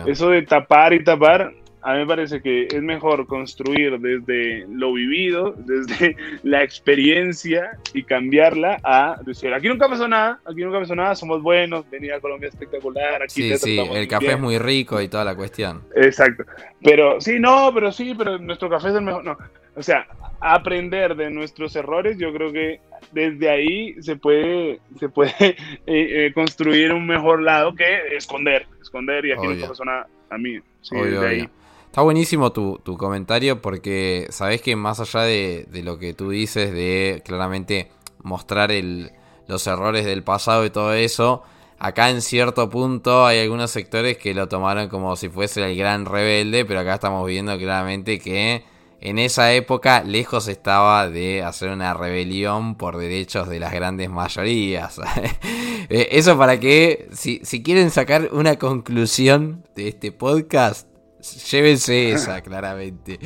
Eso 0.05 0.29
de 0.29 0.41
tapar 0.41 0.91
y 0.91 1.05
tapar, 1.05 1.53
a 1.83 1.93
mí 1.93 1.99
me 1.99 2.07
parece 2.07 2.41
que 2.41 2.67
es 2.67 2.81
mejor 2.81 3.25
construir 3.27 3.99
desde 3.99 4.65
lo 4.67 4.93
vivido, 4.93 5.55
desde 5.57 6.15
la 6.43 6.63
experiencia 6.63 7.77
y 7.93 8.03
cambiarla 8.03 8.79
a 8.83 9.19
decir, 9.25 9.53
aquí 9.53 9.67
nunca 9.67 9.87
pasó 9.87 10.07
nada, 10.07 10.39
aquí 10.45 10.63
nunca 10.63 10.79
pasó 10.79 10.95
nada, 10.95 11.15
somos 11.15 11.41
buenos, 11.41 11.89
venir 11.89 12.13
a 12.13 12.19
Colombia 12.19 12.49
espectacular, 12.49 13.23
aquí 13.23 13.49
Sí, 13.51 13.57
sí, 13.57 13.79
el 13.79 14.07
café 14.07 14.33
es 14.33 14.39
muy 14.39 14.57
rico 14.57 15.01
y 15.01 15.07
toda 15.07 15.25
la 15.25 15.35
cuestión. 15.35 15.81
Exacto. 15.95 16.43
Pero 16.83 17.19
sí, 17.19 17.39
no, 17.39 17.71
pero 17.73 17.91
sí, 17.91 18.13
pero 18.17 18.37
nuestro 18.37 18.69
café 18.69 18.89
es 18.89 18.95
el 18.95 19.01
mejor, 19.01 19.23
no. 19.23 19.37
O 19.75 19.83
sea, 19.83 20.05
aprender 20.41 21.15
de 21.15 21.29
nuestros 21.29 21.75
errores, 21.75 22.17
yo 22.17 22.33
creo 22.33 22.51
que 22.51 22.81
desde 23.11 23.49
ahí 23.49 23.95
se 24.01 24.15
puede, 24.15 24.79
se 24.99 25.09
puede 25.09 25.33
eh, 25.39 25.55
eh, 25.85 26.31
construir 26.33 26.91
un 26.91 27.07
mejor 27.07 27.41
lado 27.41 27.73
que 27.73 28.15
esconder, 28.15 28.67
esconder 28.81 29.25
y 29.25 29.31
aquí 29.31 29.47
nunca 29.47 29.67
pasó 29.67 29.85
nada 29.85 30.07
a 30.29 30.37
mí. 30.37 30.59
Sí, 30.81 30.95
desde 30.95 31.27
ahí. 31.27 31.49
Está 31.91 32.03
buenísimo 32.03 32.53
tu, 32.53 32.79
comentario 32.97 33.61
porque 33.61 34.25
sabes 34.29 34.61
que 34.61 34.77
más 34.77 35.01
allá 35.01 35.23
de, 35.23 35.67
lo 35.83 35.99
que 35.99 36.13
tú 36.13 36.29
dices, 36.29 36.71
de 36.71 37.21
claramente 37.25 37.91
mostrar 38.23 38.71
el, 38.71 39.11
los 39.47 39.67
errores 39.67 40.05
del 40.05 40.23
pasado 40.23 40.63
y 40.63 40.69
todo 40.69 40.93
eso, 40.93 41.43
acá 41.79 42.09
en 42.09 42.21
cierto 42.21 42.69
punto 42.69 43.25
hay 43.25 43.41
algunos 43.41 43.71
sectores 43.71 44.17
que 44.17 44.33
lo 44.33 44.47
tomaron 44.47 44.87
como 44.87 45.17
si 45.17 45.27
fuese 45.27 45.69
el 45.69 45.75
gran 45.75 46.05
rebelde, 46.05 46.63
pero 46.63 46.79
acá 46.79 46.93
estamos 46.93 47.27
viendo 47.27 47.57
claramente 47.57 48.19
que 48.19 48.63
en 49.01 49.19
esa 49.19 49.51
época 49.51 50.01
lejos 50.05 50.47
estaba 50.47 51.09
de 51.09 51.43
hacer 51.43 51.71
una 51.71 51.93
rebelión 51.93 52.75
por 52.75 52.95
derechos 52.95 53.49
de 53.49 53.59
las 53.59 53.73
grandes 53.73 54.09
mayorías. 54.09 55.01
Eh, 55.93 56.17
eso 56.17 56.37
para 56.37 56.57
que, 56.57 57.09
si, 57.11 57.41
si 57.43 57.63
quieren 57.63 57.91
sacar 57.91 58.29
una 58.31 58.57
conclusión 58.57 59.65
de 59.75 59.89
este 59.89 60.13
podcast, 60.13 60.87
Llévense 61.51 62.11
esa, 62.11 62.41
claramente. 62.43 63.19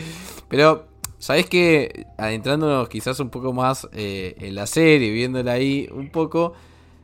Pero, 0.48 0.88
¿sabes 1.18 1.48
qué? 1.48 2.06
Adentrándonos 2.18 2.90
quizás 2.90 3.20
un 3.20 3.30
poco 3.30 3.54
más 3.54 3.88
eh, 3.94 4.36
en 4.40 4.56
la 4.56 4.68
serie, 4.68 5.12
viéndola 5.12 5.54
ahí 5.54 5.90
un 5.92 6.10
poco. 6.10 6.54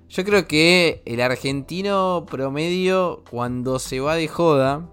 Yo 0.09 0.25
creo 0.25 0.45
que 0.45 1.01
el 1.05 1.21
argentino 1.21 2.25
promedio, 2.29 3.23
cuando 3.29 3.79
se 3.79 4.01
va 4.01 4.15
de 4.15 4.27
joda, 4.27 4.89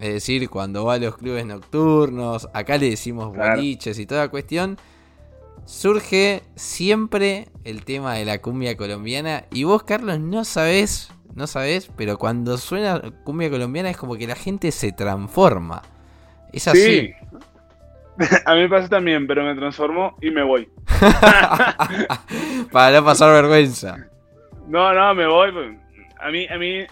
es 0.00 0.14
decir, 0.14 0.48
cuando 0.48 0.84
va 0.84 0.94
a 0.94 0.98
los 0.98 1.16
clubes 1.16 1.44
nocturnos, 1.44 2.48
acá 2.54 2.78
le 2.78 2.90
decimos 2.90 3.36
boliches 3.36 3.98
y 3.98 4.06
toda 4.06 4.30
cuestión, 4.30 4.78
surge 5.64 6.42
siempre 6.56 7.48
el 7.64 7.84
tema 7.84 8.14
de 8.14 8.24
la 8.24 8.40
cumbia 8.40 8.76
colombiana. 8.76 9.44
Y 9.52 9.64
vos, 9.64 9.82
Carlos, 9.82 10.18
no 10.18 10.44
sabés 10.44 11.10
no 11.34 11.46
sabes, 11.46 11.90
pero 11.96 12.18
cuando 12.18 12.58
suena 12.58 13.00
cumbia 13.24 13.50
colombiana 13.50 13.90
es 13.90 13.96
como 13.96 14.16
que 14.16 14.26
la 14.26 14.34
gente 14.34 14.70
se 14.70 14.92
transforma. 14.92 15.82
Es 16.52 16.68
así. 16.68 16.80
Sí. 16.80 17.14
A 18.46 18.54
mí 18.54 18.60
me 18.60 18.68
pasa 18.68 18.88
también, 18.88 19.26
pero 19.26 19.44
me 19.44 19.54
transformo 19.54 20.16
y 20.20 20.30
me 20.30 20.42
voy. 20.42 20.68
Para 22.72 22.98
no 23.00 23.04
pasar 23.04 23.32
vergüenza. 23.32 23.96
No, 24.68 24.92
no, 24.92 25.14
me 25.14 25.26
voy. 25.26 25.52
Pues. 25.52 25.76
A 26.20 26.30
mí, 26.30 26.46
a 26.48 26.58
mí, 26.58 26.84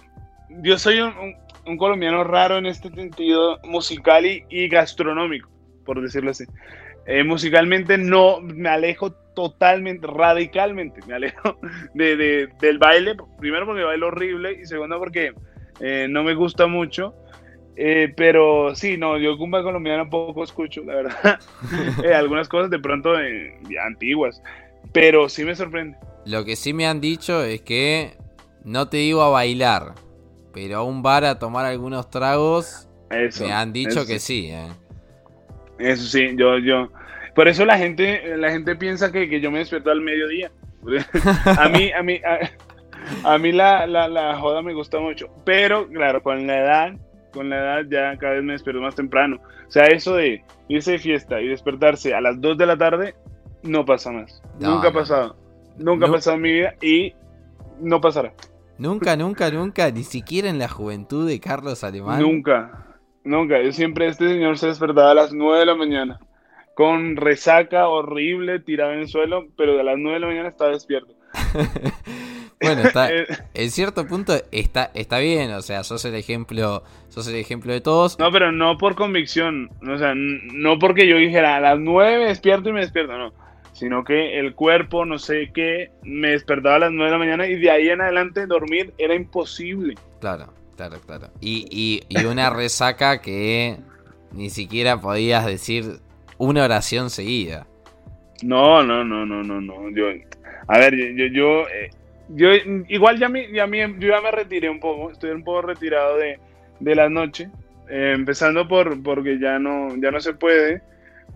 yo 0.62 0.78
soy 0.78 1.00
un, 1.00 1.76
colombiano 1.76 2.24
raro 2.24 2.58
en 2.58 2.66
este 2.66 2.90
sentido 2.90 3.58
musical 3.64 4.24
y, 4.26 4.68
gastronómico, 4.68 5.48
por 5.84 6.00
decirlo 6.00 6.30
así. 6.30 6.44
Eh, 7.06 7.22
musicalmente 7.22 7.96
no 7.96 8.40
me 8.40 8.68
alejo 8.68 9.14
totalmente, 9.34 10.06
radicalmente, 10.06 11.00
me 11.06 11.14
alejo 11.14 11.58
de, 11.94 12.48
del 12.60 12.78
baile, 12.78 13.16
primero 13.38 13.66
porque 13.66 13.82
bailo 13.82 14.08
horrible 14.08 14.58
y 14.62 14.66
segundo 14.66 14.98
porque 14.98 15.32
eh, 15.80 16.06
no 16.08 16.22
me 16.22 16.34
gusta 16.34 16.66
mucho. 16.66 17.14
Eh, 17.76 18.12
pero 18.14 18.74
sí, 18.74 18.98
no, 18.98 19.16
yo 19.16 19.38
cumba 19.38 19.62
colombiana 19.62 20.08
poco 20.10 20.44
escucho, 20.44 20.82
la 20.84 20.94
verdad. 20.96 21.40
Eh, 22.04 22.14
algunas 22.14 22.48
cosas 22.48 22.70
de 22.70 22.78
pronto 22.78 23.14
antiguas, 23.86 24.42
pero 24.92 25.28
sí 25.28 25.44
me 25.44 25.54
sorprende. 25.54 25.96
Lo 26.26 26.44
que 26.44 26.56
sí 26.56 26.72
me 26.72 26.86
han 26.86 27.00
dicho 27.00 27.42
es 27.42 27.62
que 27.62 28.16
no 28.64 28.88
te 28.88 28.98
digo 28.98 29.22
a 29.22 29.30
bailar, 29.30 29.94
pero 30.52 30.78
a 30.78 30.82
un 30.82 31.02
bar 31.02 31.24
a 31.24 31.38
tomar 31.38 31.64
algunos 31.64 32.10
tragos. 32.10 32.88
me 33.40 33.52
han 33.52 33.72
dicho 33.72 34.06
que 34.06 34.18
sí. 34.18 34.52
Eso 35.78 36.04
sí, 36.04 36.34
yo, 36.36 36.58
yo, 36.58 36.90
por 37.34 37.48
eso 37.48 37.64
la 37.64 37.78
gente, 37.78 38.36
la 38.36 38.50
gente 38.50 38.76
piensa 38.76 39.12
que, 39.12 39.40
yo 39.40 39.50
me 39.50 39.60
despierto 39.60 39.90
al 39.90 40.00
mediodía. 40.00 40.50
a 41.44 41.68
mí, 41.68 41.92
a 41.92 42.02
mí, 42.02 42.20
a, 43.24 43.38
mí 43.38 43.52
la, 43.52 43.86
la, 43.86 44.36
joda 44.38 44.62
me 44.62 44.74
gusta 44.74 44.98
mucho. 44.98 45.28
Pero, 45.44 45.88
claro, 45.88 46.22
con 46.22 46.46
la 46.46 46.58
edad, 46.58 46.92
con 47.32 47.50
la 47.50 47.58
edad 47.58 47.82
ya 47.88 48.16
cada 48.18 48.34
vez 48.34 48.44
me 48.44 48.52
despierto 48.54 48.80
más 48.80 48.94
temprano. 48.94 49.40
O 49.66 49.70
sea, 49.70 49.84
eso 49.84 50.14
de 50.14 50.42
irse 50.68 50.92
de 50.92 50.98
fiesta 50.98 51.40
y 51.40 51.48
despertarse 51.48 52.14
a 52.14 52.20
las 52.20 52.40
2 52.40 52.58
de 52.58 52.66
la 52.66 52.76
tarde, 52.76 53.14
no 53.62 53.84
pasa 53.84 54.10
más. 54.10 54.42
nunca 54.58 54.88
ha 54.88 54.92
pasado. 54.92 55.36
Nunca 55.78 56.06
ha 56.06 56.12
pasado 56.12 56.36
en 56.36 56.42
mi 56.42 56.52
vida 56.52 56.74
y 56.82 57.14
no 57.80 58.00
pasará. 58.00 58.32
Nunca, 58.76 59.16
nunca, 59.16 59.50
nunca, 59.50 59.90
ni 59.90 60.04
siquiera 60.04 60.48
en 60.48 60.58
la 60.58 60.68
juventud 60.68 61.28
de 61.28 61.38
Carlos 61.38 61.84
Alemán. 61.84 62.20
Nunca, 62.20 62.98
nunca. 63.24 63.62
Yo 63.62 63.72
siempre, 63.72 64.06
este 64.06 64.28
señor 64.28 64.58
se 64.58 64.68
despertaba 64.68 65.10
a 65.10 65.14
las 65.14 65.32
9 65.32 65.60
de 65.60 65.66
la 65.66 65.74
mañana 65.74 66.20
con 66.80 67.16
resaca 67.16 67.88
horrible, 67.88 68.58
tirado 68.58 68.94
en 68.94 69.00
el 69.00 69.08
suelo, 69.08 69.48
pero 69.54 69.76
de 69.76 69.84
las 69.84 69.98
9 69.98 70.14
de 70.14 70.20
la 70.20 70.26
mañana 70.26 70.48
estaba 70.48 70.70
despierto. 70.70 71.12
bueno, 72.62 72.80
está, 72.80 73.10
eh, 73.14 73.26
en 73.52 73.70
cierto 73.70 74.06
punto 74.06 74.32
está, 74.50 74.90
está 74.94 75.18
bien, 75.18 75.50
o 75.50 75.60
sea, 75.60 75.84
sos 75.84 76.06
el 76.06 76.14
ejemplo, 76.14 76.82
sos 77.10 77.28
el 77.28 77.34
ejemplo 77.34 77.70
de 77.74 77.82
todos. 77.82 78.18
No, 78.18 78.32
pero 78.32 78.50
no 78.50 78.78
por 78.78 78.94
convicción, 78.94 79.68
o 79.86 79.98
sea, 79.98 80.14
no 80.14 80.78
porque 80.78 81.06
yo 81.06 81.18
dijera 81.18 81.56
a 81.56 81.60
las 81.60 81.78
9 81.78 82.28
despierto 82.28 82.70
y 82.70 82.72
me 82.72 82.80
despierto, 82.80 83.12
no, 83.12 83.34
sino 83.74 84.02
que 84.02 84.38
el 84.38 84.54
cuerpo, 84.54 85.04
no 85.04 85.18
sé 85.18 85.50
qué, 85.52 85.90
me 86.02 86.30
despertaba 86.30 86.76
a 86.76 86.78
las 86.78 86.92
9 86.92 87.04
de 87.04 87.12
la 87.12 87.18
mañana 87.18 87.46
y 87.46 87.56
de 87.56 87.70
ahí 87.70 87.90
en 87.90 88.00
adelante 88.00 88.46
dormir 88.46 88.94
era 88.96 89.14
imposible. 89.14 89.96
Claro, 90.18 90.54
claro, 90.78 90.96
claro. 91.04 91.28
Y, 91.42 91.66
y, 91.70 92.04
y 92.08 92.24
una 92.24 92.48
resaca 92.48 93.20
que 93.20 93.76
ni 94.32 94.48
siquiera 94.48 95.02
podías 95.02 95.44
decir 95.44 96.00
una 96.40 96.64
oración 96.64 97.10
seguida. 97.10 97.66
No, 98.42 98.82
no, 98.82 99.04
no, 99.04 99.26
no, 99.26 99.42
no, 99.42 99.60
no. 99.60 99.90
Yo, 99.90 100.06
a 100.66 100.78
ver, 100.78 100.96
yo, 100.96 101.26
yo, 101.26 101.68
eh, 101.68 101.90
yo 102.30 102.48
igual 102.88 103.18
ya, 103.18 103.28
me, 103.28 103.52
ya 103.52 103.66
me, 103.66 103.80
yo 103.98 104.08
ya 104.08 104.20
me 104.22 104.30
retiré 104.30 104.70
un 104.70 104.80
poco, 104.80 105.10
estoy 105.10 105.30
un 105.30 105.44
poco 105.44 105.62
retirado 105.62 106.16
de, 106.16 106.38
de 106.80 106.94
la 106.94 107.10
noche, 107.10 107.50
eh, 107.90 108.14
empezando 108.16 108.66
por 108.66 109.02
porque 109.02 109.38
ya 109.38 109.58
no, 109.58 109.94
ya 109.96 110.10
no 110.10 110.18
se 110.20 110.32
puede, 110.32 110.80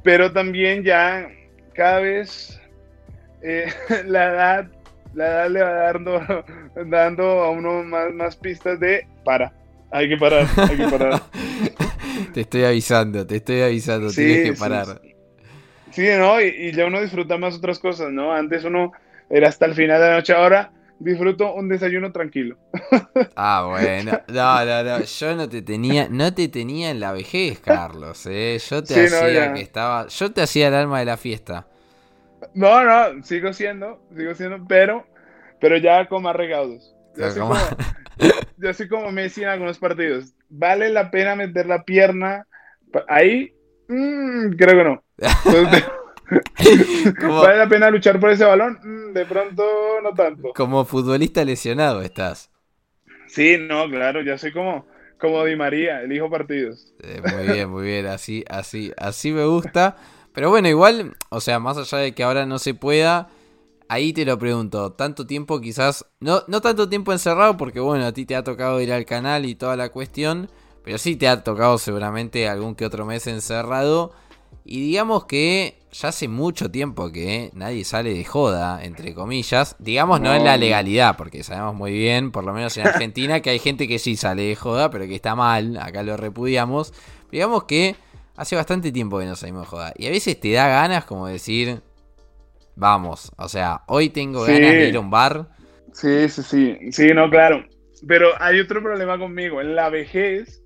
pero 0.03 0.33
también 0.33 0.83
ya 0.83 1.29
cada 1.75 2.01
vez 2.01 2.59
eh, 3.43 3.67
la 4.07 4.25
edad, 4.25 4.67
la 5.13 5.27
edad 5.27 5.51
le 5.51 5.63
va 5.63 5.71
dando, 5.71 6.45
dando 6.87 7.25
a 7.43 7.51
uno 7.51 7.85
más, 7.85 8.11
más 8.15 8.37
pistas 8.37 8.81
de 8.81 9.07
para, 9.23 9.53
hay 9.91 10.09
que 10.09 10.17
parar, 10.17 10.47
hay 10.57 10.77
que 10.79 10.89
parar. 10.89 11.21
te 12.33 12.43
estoy 12.43 12.65
avisando, 12.65 13.27
te 13.27 13.37
estoy 13.37 13.63
avisando, 13.63 14.11
tienes 14.11 14.43
que 14.43 14.53
parar. 14.59 15.01
Sí, 15.93 16.07
¿no? 16.19 16.41
Y, 16.41 16.73
ya 16.73 16.87
uno 16.87 17.01
disfruta 17.01 17.39
más 17.39 17.55
otras 17.57 17.79
cosas, 17.79 18.11
¿no? 18.11 18.33
Antes 18.33 18.65
uno 18.65 18.93
era 19.31 19.49
hasta 19.49 19.67
el 19.67 19.75
final 19.75 20.01
de 20.01 20.09
la 20.09 20.15
noche, 20.17 20.33
ahora 20.33 20.73
disfruto 20.99 21.55
un 21.55 21.69
desayuno 21.69 22.13
tranquilo. 22.13 22.57
Ah, 23.37 23.67
bueno. 23.69 24.13
No, 24.29 24.65
no, 24.65 24.83
no. 24.83 25.05
Yo 25.05 25.37
no 25.37 25.49
te 25.49 25.63
tenía, 25.63 26.09
no 26.09 26.33
te 26.33 26.49
tenía 26.49 26.91
en 26.91 27.01
la 27.01 27.13
vejez, 27.13 27.61
Carlos. 27.61 28.27
¿eh? 28.27 28.59
Yo 28.69 28.83
te 28.83 28.95
Sí, 28.95 29.15
hacía 29.15 29.53
que 29.53 29.61
estaba. 29.61 30.07
Yo 30.09 30.33
te 30.33 30.43
hacía 30.43 30.69
el 30.69 30.75
alma 30.75 31.01
de 31.01 31.05
la 31.05 31.17
fiesta. 31.17 31.67
No, 32.55 32.85
no, 32.85 33.23
sigo 33.25 33.53
siendo, 33.53 34.01
sigo 34.17 34.35
siendo, 34.35 34.65
pero, 34.69 35.05
pero 35.61 35.77
ya 35.79 36.07
con 36.07 36.23
más 36.23 36.37
recaudos. 36.37 36.94
Pero 37.15 37.31
soy 37.31 37.41
como- 37.41 37.55
yo 38.59 38.75
soy 38.75 38.89
como 38.89 39.11
Messi 39.13 39.43
en 39.43 39.49
algunos 39.49 39.79
partidos. 39.79 40.33
¿Vale 40.49 40.91
la 40.91 41.11
pena 41.11 41.35
meter 41.37 41.67
la 41.67 41.85
pierna 41.85 42.47
ahí? 43.09 43.53
Mm, 43.89 44.51
creo 44.57 44.79
que 44.79 44.85
no. 44.85 45.03
Entonces, 45.45 45.85
Como, 47.21 47.43
¿Vale 47.43 47.59
la 47.59 47.69
pena 47.69 47.91
luchar 47.91 48.19
por 48.19 48.31
ese 48.31 48.45
balón? 48.45 48.79
Mm, 48.83 49.13
de 49.13 49.27
pronto 49.27 49.63
no 50.03 50.15
tanto. 50.15 50.53
como 50.55 50.85
futbolista 50.85 51.45
lesionado 51.45 52.01
estás. 52.03 52.51
Sí, 53.27 53.59
no, 53.61 53.89
claro, 53.91 54.23
ya 54.23 54.39
soy 54.39 54.53
como, 54.53 54.87
como 55.19 55.45
Di 55.45 55.57
María, 55.57 56.01
elijo 56.03 56.31
partidos. 56.31 56.95
Eh, 57.03 57.21
muy 57.21 57.47
bien, 57.53 57.69
muy 57.71 57.85
bien. 57.85 58.07
Así, 58.07 58.45
así, 58.49 58.93
así 58.97 59.33
me 59.33 59.45
gusta. 59.45 59.97
Pero 60.33 60.51
bueno, 60.51 60.69
igual, 60.69 61.15
o 61.31 61.41
sea, 61.41 61.59
más 61.59 61.77
allá 61.77 61.99
de 61.99 62.13
que 62.13 62.25
ahora 62.25 62.47
no 62.47 62.59
se 62.59 62.75
pueda, 62.75 63.29
ahí 63.89 64.13
te 64.13 64.25
lo 64.25 64.39
pregunto. 64.39 64.93
Tanto 64.93 65.27
tiempo 65.27 65.61
quizás, 65.61 66.07
no, 66.21 66.43
no 66.49 66.61
tanto 66.61 66.89
tiempo 66.89 67.13
encerrado, 67.13 67.57
porque 67.57 67.81
bueno, 67.81 68.07
a 68.07 68.13
ti 68.13 68.27
te 68.27 68.37
ha 68.37 68.45
tocado 68.45 68.81
ir 68.81 68.93
al 68.93 69.05
canal 69.05 69.47
y 69.47 69.55
toda 69.55 69.77
la 69.77 69.91
cuestión. 69.91 70.49
Pero 70.85 70.99
sí 70.99 71.17
te 71.17 71.29
ha 71.29 71.43
tocado 71.43 71.79
seguramente 71.79 72.49
algún 72.49 72.75
que 72.75 72.85
otro 72.85 73.07
mes 73.07 73.27
encerrado. 73.27 74.13
Y 74.65 74.81
digamos 74.81 75.25
que 75.25 75.79
ya 75.93 76.09
hace 76.09 76.29
mucho 76.29 76.71
tiempo 76.71 77.13
que 77.13 77.51
nadie 77.55 77.85
sale 77.85 78.15
de 78.15 78.25
joda, 78.25 78.83
entre 78.85 79.15
comillas. 79.15 79.77
Digamos 79.79 80.21
no, 80.21 80.35
en 80.35 80.45
la 80.45 80.57
legalidad, 80.57 81.17
porque 81.17 81.43
sabemos 81.43 81.75
muy 81.75 81.93
bien, 81.93 82.33
por 82.33 82.45
lo 82.45 82.53
menos 82.53 82.77
en 82.77 82.87
Argentina, 82.87 83.41
que 83.41 83.51
hay 83.51 83.59
gente 83.59 83.87
que 83.87 83.99
sí 83.99 84.17
sale 84.17 84.43
de 84.43 84.57
joda, 84.57 84.91
pero 84.91 85.07
que 85.07 85.15
está 85.15 85.35
mal, 85.35 85.79
acá 85.79 86.03
lo 86.03 86.17
repudiamos. 86.17 86.93
Digamos 87.31 87.65
que 87.65 87.97
hace 88.37 88.57
bastante 88.57 88.91
tiempo 88.93 89.19
que 89.19 89.27
no 89.27 89.37
salimos 89.37 89.63
de 89.63 89.69
joda. 89.69 89.93
Y 89.97 90.07
a 90.07 90.11
veces 90.11 90.39
te 90.41 90.53
da 90.53 90.69
ganas 90.69 91.05
como 91.05 91.27
decir, 91.27 91.83
vamos, 92.77 93.33
o 93.37 93.49
sea, 93.49 93.83
hoy 93.87 94.09
tengo 94.11 94.45
Sí. 94.47 94.53
ganas 94.53 94.71
de 94.73 94.89
ir 94.89 94.97
a 94.97 95.01
un 95.01 95.11
bar. 95.11 95.49
Sí, 95.93 96.29
sí, 96.29 96.43
sí, 96.43 96.79
sí, 96.93 97.09
no, 97.15 97.31
claro. 97.31 97.65
Pero 98.07 98.31
hay 98.41 98.61
otro 98.61 98.83
problema 98.83 99.17
conmigo. 99.19 99.61
En 99.61 99.75
la 99.77 99.89
vejez, 99.89 100.63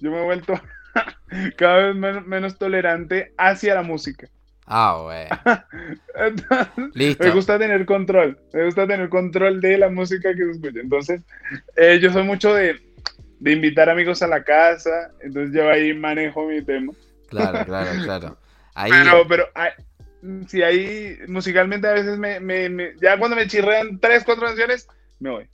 yo 0.00 0.10
me 0.10 0.20
he 0.20 0.24
vuelto 0.24 0.54
cada 1.56 1.76
vez 1.86 1.94
men- 1.96 2.28
menos 2.28 2.58
tolerante 2.58 3.32
hacia 3.38 3.74
la 3.74 3.82
música. 3.82 4.26
Ah, 4.66 4.98
güey. 5.02 5.26
Listo. 6.94 7.24
me 7.24 7.30
gusta 7.30 7.58
tener 7.58 7.84
control, 7.84 8.38
me 8.52 8.64
gusta 8.64 8.86
tener 8.86 9.08
control 9.08 9.60
de 9.60 9.78
la 9.78 9.88
música 9.88 10.30
que 10.34 10.44
se 10.44 10.50
escucha. 10.52 10.80
Entonces, 10.80 11.22
eh, 11.76 11.98
yo 12.00 12.12
soy 12.12 12.22
mucho 12.24 12.54
de, 12.54 12.80
de 13.40 13.52
invitar 13.52 13.88
amigos 13.90 14.22
a 14.22 14.28
la 14.28 14.42
casa, 14.44 15.10
entonces 15.20 15.54
yo 15.54 15.68
ahí 15.70 15.92
manejo 15.94 16.46
mi 16.46 16.62
tema. 16.62 16.92
Claro, 17.28 17.64
claro, 17.64 17.90
claro. 18.04 18.36
Ahí, 18.74 18.90
Pero, 18.90 19.26
pero 19.28 19.44
hay- 19.54 19.72
si 20.46 20.62
ahí 20.62 21.18
musicalmente 21.28 21.88
a 21.88 21.92
veces 21.92 22.18
me, 22.18 22.40
me- 22.40 22.68
me- 22.68 22.92
ya 23.00 23.18
cuando 23.18 23.36
me 23.36 23.46
chirrean 23.46 23.98
tres, 24.00 24.22
cuatro 24.24 24.46
canciones, 24.46 24.86
me 25.20 25.30
voy. 25.30 25.48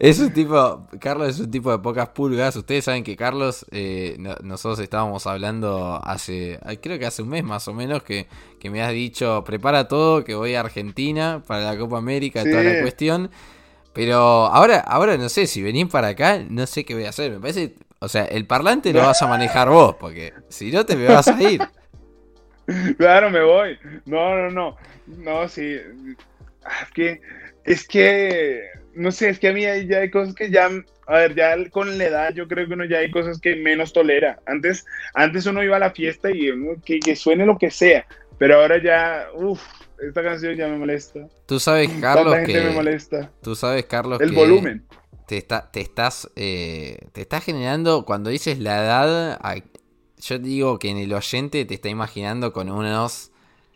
Es 0.00 0.18
un 0.20 0.32
tipo, 0.32 0.88
Carlos 0.98 1.28
es 1.28 1.40
un 1.40 1.50
tipo 1.50 1.70
de 1.70 1.78
pocas 1.78 2.08
pulgas. 2.10 2.56
Ustedes 2.56 2.84
saben 2.86 3.04
que 3.04 3.14
Carlos, 3.16 3.66
eh, 3.70 4.16
no- 4.18 4.36
nosotros 4.42 4.78
estábamos 4.78 5.26
hablando 5.26 6.00
hace, 6.02 6.58
creo 6.82 6.98
que 6.98 7.06
hace 7.06 7.22
un 7.22 7.28
mes 7.28 7.44
más 7.44 7.68
o 7.68 7.74
menos, 7.74 8.02
que, 8.02 8.26
que 8.58 8.70
me 8.70 8.82
has 8.82 8.92
dicho, 8.92 9.44
prepara 9.44 9.86
todo, 9.86 10.24
que 10.24 10.34
voy 10.34 10.54
a 10.54 10.60
Argentina 10.60 11.42
para 11.46 11.62
la 11.72 11.78
Copa 11.78 11.98
América, 11.98 12.42
Sí. 12.42 12.50
toda 12.50 12.62
la 12.62 12.80
cuestión. 12.80 13.30
Pero 13.92 14.16
ahora, 14.46 14.78
ahora 14.80 15.18
no 15.18 15.28
sé, 15.28 15.46
si 15.46 15.60
venís 15.62 15.86
para 15.88 16.08
acá, 16.08 16.42
no 16.48 16.66
sé 16.66 16.84
qué 16.84 16.94
voy 16.94 17.04
a 17.04 17.10
hacer. 17.10 17.32
Me 17.32 17.40
parece, 17.40 17.74
o 18.02 18.08
sea, 18.08 18.24
el 18.24 18.46
parlante 18.46 18.92
lo 18.92 18.98
vas 19.00 19.22
a 19.22 19.28
manejar 19.28 19.68
vos, 19.68 19.94
porque 19.94 20.32
si 20.48 20.72
no 20.72 20.84
te 20.84 20.96
me 20.96 21.06
vas 21.06 21.28
a 21.28 21.40
ir. 21.40 21.60
Claro, 22.96 23.28
me 23.28 23.42
voy. 23.42 23.76
No, 24.06 24.36
no, 24.36 24.50
no. 24.50 24.76
No, 25.06 25.48
sí. 25.48 25.78
Ah, 26.64 26.82
Es 26.84 26.90
que, 26.92 27.20
es 27.64 27.88
que, 27.88 28.62
no 28.94 29.10
sé, 29.10 29.30
es 29.30 29.38
que 29.40 29.48
a 29.48 29.52
mí 29.52 29.62
ya 29.62 29.98
hay 29.98 30.10
cosas 30.10 30.34
que 30.34 30.48
ya, 30.50 30.70
a 31.06 31.12
ver, 31.12 31.34
ya 31.34 31.56
con 31.70 31.98
la 31.98 32.04
edad 32.04 32.32
yo 32.34 32.46
creo 32.46 32.66
que 32.68 32.74
uno 32.74 32.84
ya 32.84 32.98
hay 32.98 33.10
cosas 33.10 33.40
que 33.40 33.56
menos 33.56 33.92
tolera. 33.92 34.40
Antes, 34.46 34.86
antes 35.14 35.44
uno 35.46 35.62
iba 35.62 35.76
a 35.76 35.80
la 35.80 35.90
fiesta 35.90 36.30
y 36.30 36.50
uno, 36.50 36.80
que, 36.84 37.00
que 37.00 37.16
suene 37.16 37.46
lo 37.46 37.58
que 37.58 37.70
sea, 37.70 38.06
pero 38.38 38.60
ahora 38.60 38.80
ya, 38.82 39.26
uff, 39.34 39.60
esta 40.00 40.22
canción 40.22 40.54
ya 40.54 40.68
me 40.68 40.78
molesta. 40.78 41.20
Tú 41.46 41.58
sabes, 41.60 41.90
Carlos, 42.00 42.32
Tanta 42.32 42.46
gente 42.46 42.64
me 42.64 42.74
molesta. 42.74 43.30
tú 43.42 43.54
sabes, 43.56 43.84
Carlos, 43.86 44.20
El 44.20 44.30
que 44.30 44.36
volumen. 44.36 44.86
Te 45.32 45.38
está, 45.38 45.70
te 45.70 45.80
estás, 45.80 46.30
eh, 46.36 47.08
te 47.12 47.22
estás 47.22 47.42
generando, 47.42 48.04
cuando 48.04 48.28
dices 48.28 48.58
la 48.58 48.84
edad, 48.84 49.38
yo 50.18 50.38
digo 50.38 50.78
que 50.78 50.90
en 50.90 50.98
el 50.98 51.10
oyente 51.14 51.64
te 51.64 51.72
está 51.72 51.88
imaginando 51.88 52.52
con 52.52 52.68
unos 52.70 53.30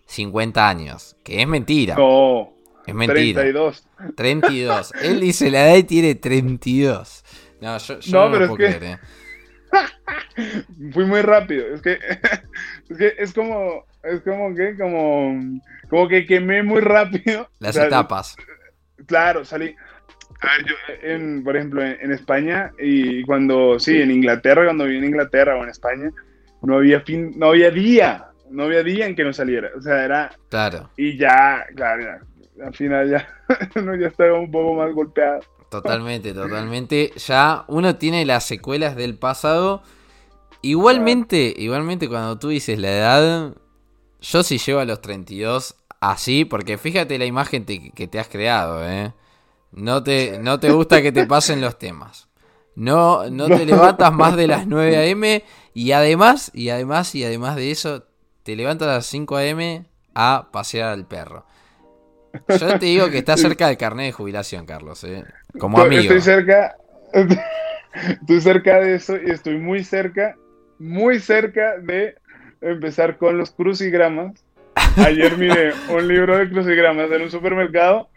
50 0.05 0.69
años, 0.69 1.17
que 1.25 1.41
es 1.41 1.49
mentira, 1.49 1.95
No, 1.95 2.53
es 2.87 2.95
mentira. 2.95 3.41
32. 3.41 3.87
32. 4.15 4.93
Él 5.01 5.21
dice 5.21 5.51
la 5.51 5.67
edad 5.67 5.77
y 5.79 5.85
tiene 5.85 6.15
32. 6.15 7.25
No, 7.63 7.79
yo, 7.79 8.01
yo 8.01 8.13
No, 8.13 8.25
no, 8.25 8.29
lo 8.29 8.33
pero 8.33 8.45
es 8.45 8.51
puedo 8.51 8.81
que- 8.81 8.87
eh. 8.93 8.99
Fui 10.93 11.07
muy 11.07 11.23
rápido. 11.23 11.75
Es 11.75 11.81
que, 11.81 11.93
es 12.91 12.99
que 12.99 13.15
es 13.17 13.33
como, 13.33 13.87
es 14.03 14.21
como 14.21 14.55
que, 14.55 14.77
como, 14.77 15.59
como 15.89 16.07
que 16.07 16.27
quemé 16.27 16.63
muy 16.63 16.83
rápido. 16.83 17.49
Las 17.61 17.71
O 17.77 17.79
sea, 17.79 17.87
etapas. 17.87 18.37
Claro, 19.07 19.45
salí. 19.47 19.75
A 20.41 20.47
ver, 20.57 20.67
yo, 20.67 20.75
en, 21.03 21.43
por 21.45 21.57
ejemplo, 21.57 21.83
en, 21.83 21.97
en 22.01 22.13
España 22.13 22.73
y 22.79 23.23
cuando, 23.25 23.79
sí, 23.79 24.01
en 24.01 24.11
Inglaterra, 24.11 24.65
cuando 24.65 24.85
viví 24.85 24.99
en 24.99 25.05
Inglaterra 25.05 25.57
o 25.57 25.63
en 25.63 25.71
España, 25.71 26.11
no 26.63 26.77
había 26.77 27.01
fin, 27.01 27.33
no 27.37 27.47
había 27.49 27.71
día, 27.71 28.27
no 28.51 28.65
había 28.65 28.83
día 28.83 29.07
en 29.07 29.17
que 29.17 29.25
no 29.25 29.33
saliera. 29.33 29.71
O 29.77 29.81
sea, 29.83 30.05
era, 30.05 30.33
Claro, 30.51 30.91
y 30.97 31.17
ya, 31.17 31.65
claro, 31.75 32.03
ya, 32.59 32.65
al 32.67 32.75
final 32.75 33.11
ya, 33.11 33.29
ya 34.01 34.07
estaba 34.07 34.39
un 34.39 34.51
poco 34.51 34.75
más 34.75 34.93
golpeado. 34.93 35.41
totalmente, 35.71 36.33
totalmente. 36.35 37.13
Ya 37.17 37.65
uno 37.69 37.97
tiene 37.97 38.25
las 38.27 38.45
secuelas 38.45 38.95
del 38.97 39.17
pasado. 39.19 39.83
Igualmente, 40.63 41.55
igualmente 41.57 42.09
cuando 42.09 42.39
tú 42.39 42.49
dices 42.49 42.79
la 42.79 42.91
edad, 42.91 43.55
yo 44.21 44.43
sí 44.43 44.59
llego 44.59 44.81
a 44.81 44.85
los 44.85 45.01
32 45.01 45.77
así, 46.01 46.45
porque 46.45 46.79
fíjate 46.79 47.19
la 47.19 47.25
imagen 47.27 47.65
te- 47.65 47.91
que 47.93 48.09
te 48.09 48.19
has 48.19 48.29
creado, 48.29 48.87
¿eh? 48.89 49.13
No 49.73 50.03
te, 50.03 50.39
no 50.39 50.59
te 50.59 50.71
gusta 50.71 51.03
que 51.03 51.13
te 51.13 51.27
pasen 51.27 51.61
los 51.61 51.79
temas. 51.79 52.29
No, 52.75 53.29
no 53.31 53.47
te 53.47 53.65
levantas 53.65 54.13
más 54.13 54.37
de 54.37 54.47
las 54.47 54.67
9 54.67 54.97
a.m. 54.97 55.43
y 55.73 55.93
además, 55.93 56.51
y 56.55 56.69
además, 56.69 57.15
y 57.15 57.25
además 57.25 57.57
de 57.57 57.71
eso, 57.71 58.05
te 58.43 58.55
levantas 58.55 58.89
a 58.89 58.93
las 58.95 59.07
5 59.07 59.37
a.m. 59.37 59.87
a 60.15 60.49
pasear 60.53 60.91
al 60.91 61.07
perro. 61.07 61.47
Yo 62.49 62.79
te 62.79 62.87
digo 62.87 63.09
que 63.11 63.19
estás 63.19 63.41
cerca 63.41 63.69
del 63.69 63.79
carnet 63.79 64.07
de 64.07 64.13
jubilación, 64.13 64.67
Carlos, 64.67 65.03
¿eh? 65.05 65.25
Como 65.59 65.81
amigo. 65.81 66.03
Estoy 66.03 66.21
cerca, 66.21 66.77
estoy 68.21 68.41
cerca 68.43 68.81
de 68.81 68.95
eso 68.95 69.17
y 69.17 69.31
estoy 69.31 69.57
muy 69.57 69.83
cerca, 69.83 70.37
muy 70.79 71.19
cerca 71.19 71.79
de 71.79 72.17
empezar 72.61 73.17
con 73.17 73.39
los 73.39 73.51
crucigramas. 73.51 74.45
Ayer 74.97 75.37
miré 75.39 75.73
un 75.89 76.07
libro 76.07 76.37
de 76.37 76.51
crucigramas 76.51 77.11
en 77.11 77.23
un 77.23 77.31
supermercado 77.31 78.11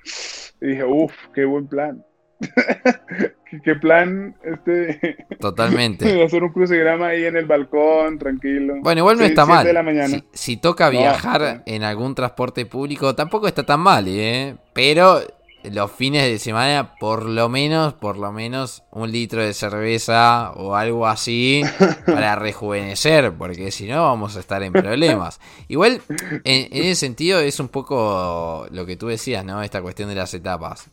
y 0.61 0.67
dije, 0.67 0.83
uff, 0.83 1.13
qué 1.33 1.45
buen 1.45 1.67
plan. 1.67 2.03
¿Qué, 3.63 3.75
plan 3.75 4.35
este 4.43 5.17
Totalmente. 5.39 6.23
hacer 6.23 6.43
un 6.43 6.53
crucigrama 6.53 7.07
ahí 7.07 7.25
en 7.25 7.35
el 7.35 7.45
balcón, 7.45 8.17
tranquilo. 8.17 8.75
Bueno, 8.81 8.99
igual 8.99 9.17
no 9.17 9.23
Sí, 9.23 9.29
está 9.29 9.45
mal. 9.45 9.65
de 9.65 9.73
la 9.73 9.83
mañana. 9.83 10.07
Si, 10.07 10.23
si 10.31 10.57
toca 10.57 10.89
viajar 10.89 11.41
no. 11.41 11.63
en 11.65 11.83
algún 11.83 12.15
transporte 12.15 12.65
público, 12.65 13.15
tampoco 13.15 13.47
está 13.47 13.65
tan 13.65 13.81
mal, 13.81 14.05
¿eh? 14.07 14.55
Pero 14.73 15.19
los 15.63 15.91
fines 15.91 16.23
de 16.23 16.39
semana, 16.39 16.95
por 16.99 17.25
lo 17.25 17.49
menos, 17.49 17.93
por 17.93 18.17
lo 18.17 18.31
menos, 18.31 18.83
un 18.91 19.11
litro 19.11 19.43
de 19.43 19.53
cerveza 19.53 20.51
o 20.55 20.75
algo 20.75 21.05
así 21.07 21.61
para 22.05 22.35
rejuvenecer, 22.35 23.33
porque 23.33 23.71
si 23.71 23.85
no 23.87 24.03
vamos 24.03 24.35
a 24.35 24.39
estar 24.39 24.63
en 24.63 24.71
problemas. 24.73 25.39
Igual, 25.67 26.01
en, 26.43 26.67
en 26.71 26.83
ese 26.85 26.95
sentido, 26.95 27.39
es 27.39 27.59
un 27.59 27.67
poco 27.67 28.67
lo 28.71 28.85
que 28.85 28.95
tú 28.95 29.07
decías, 29.07 29.43
¿no? 29.43 29.61
Esta 29.61 29.81
cuestión 29.81 30.09
de 30.09 30.15
las 30.15 30.33
etapas. 30.33 30.85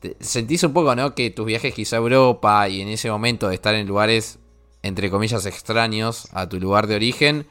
Te- 0.00 0.16
Sentís 0.20 0.62
un 0.62 0.72
poco, 0.72 0.94
¿no? 0.94 1.14
Que 1.14 1.30
tus 1.30 1.46
viajes 1.46 1.74
quizá 1.74 1.96
a 1.96 1.98
Europa 2.00 2.68
y 2.68 2.80
en 2.82 2.88
ese 2.88 3.10
momento 3.10 3.48
de 3.48 3.54
estar 3.56 3.74
en 3.74 3.86
lugares, 3.86 4.38
entre 4.82 5.10
comillas, 5.10 5.46
extraños 5.46 6.28
a 6.32 6.48
tu 6.48 6.60
lugar 6.60 6.86
de 6.86 6.94
origen, 6.96 7.46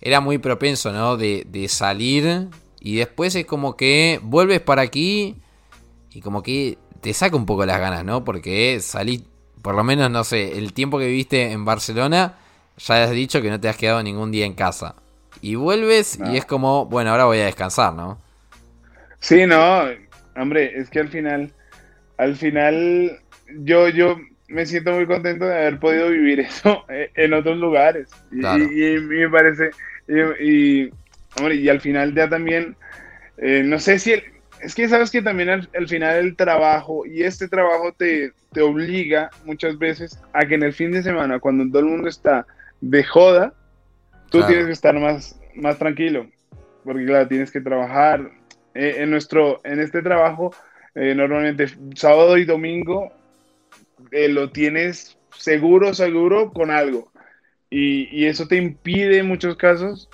era 0.00 0.20
muy 0.20 0.38
propenso, 0.38 0.92
¿no? 0.92 1.16
De, 1.16 1.44
de 1.50 1.68
salir 1.68 2.48
y 2.80 2.96
después 2.96 3.34
es 3.34 3.46
como 3.46 3.76
que 3.76 4.20
vuelves 4.22 4.60
para 4.60 4.82
aquí 4.82 5.36
y 6.16 6.22
como 6.22 6.42
que 6.42 6.78
te 7.02 7.12
saca 7.12 7.36
un 7.36 7.44
poco 7.44 7.66
las 7.66 7.78
ganas, 7.78 8.02
¿no? 8.02 8.24
Porque 8.24 8.80
salís, 8.80 9.22
por 9.60 9.74
lo 9.74 9.84
menos, 9.84 10.10
no 10.10 10.24
sé, 10.24 10.56
el 10.56 10.72
tiempo 10.72 10.98
que 10.98 11.08
viviste 11.08 11.52
en 11.52 11.66
Barcelona, 11.66 12.36
ya 12.78 13.04
has 13.04 13.10
dicho 13.10 13.42
que 13.42 13.50
no 13.50 13.60
te 13.60 13.68
has 13.68 13.76
quedado 13.76 14.02
ningún 14.02 14.32
día 14.32 14.46
en 14.46 14.54
casa. 14.54 14.94
Y 15.42 15.56
vuelves 15.56 16.18
No. 16.18 16.32
y 16.32 16.38
es 16.38 16.46
como, 16.46 16.86
bueno, 16.86 17.10
ahora 17.10 17.26
voy 17.26 17.40
a 17.40 17.44
descansar, 17.44 17.92
¿no? 17.92 18.18
Sí, 19.20 19.44
no, 19.44 19.82
hombre, 20.36 20.78
es 20.78 20.88
que 20.88 21.00
al 21.00 21.08
final, 21.08 21.52
al 22.16 22.34
final, 22.34 23.20
yo, 23.58 23.90
yo 23.90 24.16
me 24.48 24.64
siento 24.64 24.92
muy 24.92 25.06
contento 25.06 25.44
de 25.44 25.54
haber 25.54 25.78
podido 25.78 26.08
vivir 26.08 26.40
eso 26.48 26.82
en 26.88 27.34
otros 27.34 27.58
lugares. 27.58 28.08
Y, 28.32 28.36
me 28.38 29.28
parece, 29.28 29.68
y, 30.08 30.84
hombre, 31.38 31.56
y 31.56 31.68
al 31.68 31.82
final 31.82 32.14
ya 32.14 32.26
también, 32.26 32.74
eh, 33.36 33.62
no 33.62 33.78
sé 33.78 33.98
si, 33.98 34.14
es 34.60 34.74
que 34.74 34.88
sabes 34.88 35.10
que 35.10 35.22
también 35.22 35.50
al, 35.50 35.88
final 35.88 36.16
el 36.16 36.36
trabajo, 36.36 37.06
y 37.06 37.22
este 37.22 37.48
trabajo 37.48 37.92
te, 37.92 38.32
te 38.52 38.62
obliga 38.62 39.30
muchas 39.44 39.78
veces 39.78 40.20
a 40.32 40.46
que 40.46 40.54
en 40.54 40.62
el 40.62 40.72
fin 40.72 40.92
de 40.92 41.02
semana, 41.02 41.38
cuando 41.38 41.68
todo 41.68 41.80
el 41.80 41.86
mundo 41.86 42.08
está 42.08 42.46
de 42.80 43.04
joda, 43.04 43.54
tú 44.30 44.42
tienes 44.46 44.66
que 44.66 44.72
estar 44.72 44.98
más, 44.98 45.38
más 45.54 45.78
tranquilo, 45.78 46.26
porque 46.84 47.04
claro, 47.04 47.28
tienes 47.28 47.50
que 47.50 47.60
trabajar. 47.60 48.30
Eh, 48.74 48.96
en, 48.98 49.10
nuestro, 49.10 49.60
en 49.64 49.80
este 49.80 50.02
trabajo, 50.02 50.54
eh, 50.94 51.14
normalmente 51.14 51.66
sábado 51.94 52.36
y 52.36 52.44
domingo 52.44 53.10
eh, 54.10 54.28
lo 54.28 54.50
tienes 54.50 55.18
seguro, 55.34 55.94
seguro 55.94 56.52
con 56.52 56.70
algo. 56.70 57.10
Y, 57.70 58.08
y 58.14 58.26
eso 58.26 58.46
te 58.46 58.56
impide 58.56 59.18
en 59.18 59.26
muchos 59.26 59.56
casos 59.56 60.08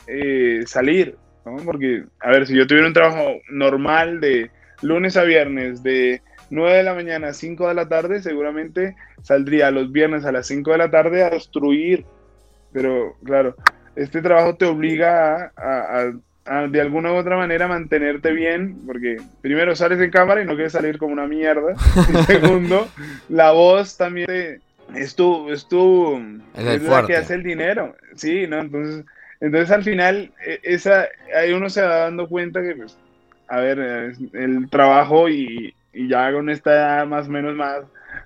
salir, 0.66 1.16
¿no? 1.44 1.56
Porque, 1.64 2.04
a 2.20 2.30
ver, 2.30 2.46
si 2.46 2.56
yo 2.56 2.66
tuviera 2.66 2.86
un 2.86 2.94
trabajo 2.94 3.40
normal 3.50 4.20
de 4.20 4.50
lunes 4.82 5.16
a 5.16 5.24
viernes, 5.24 5.82
de 5.82 6.22
9 6.50 6.76
de 6.76 6.82
la 6.82 6.94
mañana 6.94 7.28
a 7.28 7.34
5 7.34 7.68
de 7.68 7.74
la 7.74 7.88
tarde, 7.88 8.22
seguramente 8.22 8.94
saldría 9.22 9.70
los 9.70 9.90
viernes 9.90 10.24
a 10.24 10.32
las 10.32 10.46
5 10.46 10.70
de 10.72 10.78
la 10.78 10.90
tarde 10.90 11.24
a 11.24 11.30
destruir. 11.30 12.04
Pero, 12.72 13.16
claro, 13.24 13.56
este 13.96 14.22
trabajo 14.22 14.56
te 14.56 14.66
obliga 14.66 15.52
a, 15.56 16.12
de 16.68 16.80
alguna 16.80 17.12
u 17.12 17.16
otra 17.16 17.36
manera 17.36 17.68
mantenerte 17.68 18.32
bien, 18.32 18.78
porque 18.86 19.16
primero 19.40 19.76
sales 19.76 20.00
en 20.00 20.10
cámara 20.10 20.42
y 20.42 20.44
no 20.44 20.54
quieres 20.54 20.72
salir 20.72 20.98
como 20.98 21.12
una 21.12 21.26
mierda. 21.26 21.74
Y 22.12 22.22
segundo, 22.24 22.88
la 23.28 23.52
voz 23.52 23.96
también 23.96 24.60
es 24.94 25.14
tu, 25.14 25.50
es 25.50 25.68
tu, 25.68 26.20
es, 26.54 26.82
la 26.82 27.06
que 27.06 27.16
hace 27.16 27.34
el 27.34 27.42
dinero. 27.42 27.94
Sí, 28.14 28.46
¿no? 28.46 28.60
Entonces, 28.60 29.04
entonces 29.42 29.70
al 29.72 29.82
final, 29.82 30.32
e, 30.46 30.60
esa, 30.62 31.08
ahí 31.36 31.52
uno 31.52 31.68
se 31.68 31.82
va 31.82 31.96
dando 31.96 32.28
cuenta 32.28 32.62
que, 32.62 32.76
pues, 32.76 32.96
a 33.48 33.58
ver, 33.58 34.14
el 34.32 34.70
trabajo 34.70 35.28
y, 35.28 35.74
y 35.92 36.08
ya 36.08 36.32
con 36.32 36.48
esta 36.48 36.72
edad 36.72 37.06
más 37.06 37.26
o 37.26 37.30
menos 37.30 37.54
más, 37.56 37.80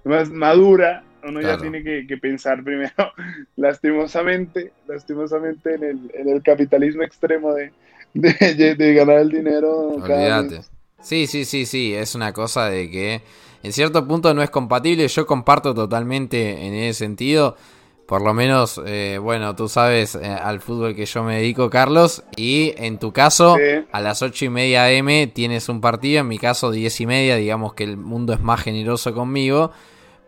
más 0.04 0.30
madura, 0.30 1.02
uno 1.24 1.40
ya 1.40 1.56
tiene 1.56 1.82
que, 1.82 2.16
pensar 2.18 2.62
primero, 2.62 2.92
lastimosamente, 3.56 4.72
lastimosamente 4.86 5.74
en 5.74 5.84
el, 5.84 6.10
en 6.14 6.28
el 6.28 6.42
capitalismo 6.42 7.02
extremo 7.02 7.54
de, 7.54 7.72
de, 8.14 8.94
ganar 8.94 9.18
el 9.18 9.30
dinero. 9.30 9.88
Olvídate. 9.88 10.60
Sí, 11.00 11.26
sí, 11.26 11.46
sí, 11.46 11.64
sí, 11.64 11.94
es 11.94 12.14
una 12.14 12.32
cosa 12.32 12.68
de 12.68 12.90
que 12.90 13.22
en 13.62 13.72
cierto 13.72 14.06
punto 14.06 14.34
no 14.34 14.42
es 14.42 14.50
compatible, 14.50 15.08
yo 15.08 15.26
comparto 15.26 15.74
totalmente 15.74 16.66
en 16.66 16.74
ese 16.74 16.98
sentido. 16.98 17.56
Por 18.06 18.22
lo 18.22 18.32
menos, 18.34 18.80
eh, 18.86 19.18
bueno, 19.20 19.56
tú 19.56 19.68
sabes 19.68 20.14
eh, 20.14 20.26
al 20.26 20.60
fútbol 20.60 20.94
que 20.94 21.06
yo 21.06 21.24
me 21.24 21.36
dedico, 21.36 21.68
Carlos. 21.68 22.22
Y 22.36 22.72
en 22.76 22.98
tu 22.98 23.12
caso, 23.12 23.56
a 23.90 24.00
las 24.00 24.22
8 24.22 24.44
y 24.44 24.48
media 24.48 24.90
M 24.92 25.26
tienes 25.28 25.68
un 25.68 25.80
partido. 25.80 26.20
En 26.20 26.28
mi 26.28 26.38
caso, 26.38 26.70
10 26.70 27.00
y 27.00 27.06
media. 27.06 27.36
Digamos 27.36 27.74
que 27.74 27.82
el 27.82 27.96
mundo 27.96 28.32
es 28.32 28.40
más 28.40 28.60
generoso 28.62 29.12
conmigo. 29.12 29.72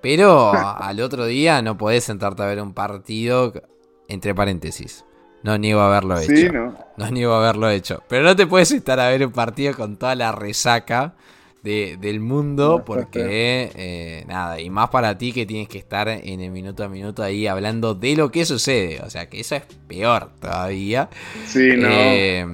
Pero 0.00 0.52
al 0.80 1.00
otro 1.00 1.26
día 1.26 1.62
no 1.62 1.78
podés 1.78 2.02
sentarte 2.04 2.42
a 2.42 2.46
ver 2.46 2.60
un 2.60 2.74
partido, 2.74 3.52
entre 4.08 4.34
paréntesis. 4.34 5.04
No 5.44 5.56
niego 5.56 5.80
haberlo 5.80 6.18
hecho. 6.18 6.52
¿no? 6.52 6.74
no 6.96 7.10
niego 7.10 7.34
haberlo 7.34 7.70
hecho. 7.70 8.02
Pero 8.08 8.24
no 8.24 8.34
te 8.34 8.48
puedes 8.48 8.72
estar 8.72 8.98
a 8.98 9.08
ver 9.08 9.24
un 9.24 9.32
partido 9.32 9.72
con 9.74 9.96
toda 9.96 10.16
la 10.16 10.32
resaca 10.32 11.14
del 11.62 12.20
mundo 12.20 12.82
porque, 12.86 13.70
eh, 13.74 14.24
nada, 14.26 14.60
y 14.60 14.70
más 14.70 14.90
para 14.90 15.18
ti 15.18 15.32
que 15.32 15.44
tienes 15.44 15.68
que 15.68 15.78
estar 15.78 16.08
en 16.08 16.40
el 16.40 16.50
minuto 16.50 16.84
a 16.84 16.88
minuto 16.88 17.22
ahí 17.22 17.46
hablando 17.46 17.94
de 17.94 18.16
lo 18.16 18.30
que 18.30 18.46
sucede. 18.46 19.00
O 19.04 19.10
sea, 19.10 19.28
que 19.28 19.40
eso 19.40 19.56
es 19.56 19.62
peor 19.86 20.30
todavía. 20.40 21.10
Sí, 21.46 21.70
no. 21.76 21.88
Eh, 21.90 22.46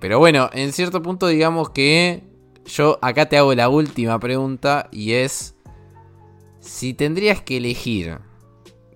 pero 0.00 0.18
bueno, 0.18 0.50
en 0.52 0.72
cierto 0.72 1.02
punto 1.02 1.26
digamos 1.26 1.70
que 1.70 2.22
yo 2.66 2.98
acá 3.02 3.28
te 3.28 3.36
hago 3.36 3.54
la 3.54 3.68
última 3.68 4.18
pregunta 4.18 4.88
y 4.92 5.12
es 5.12 5.54
si 6.60 6.94
tendrías 6.94 7.42
que 7.42 7.58
elegir 7.58 8.18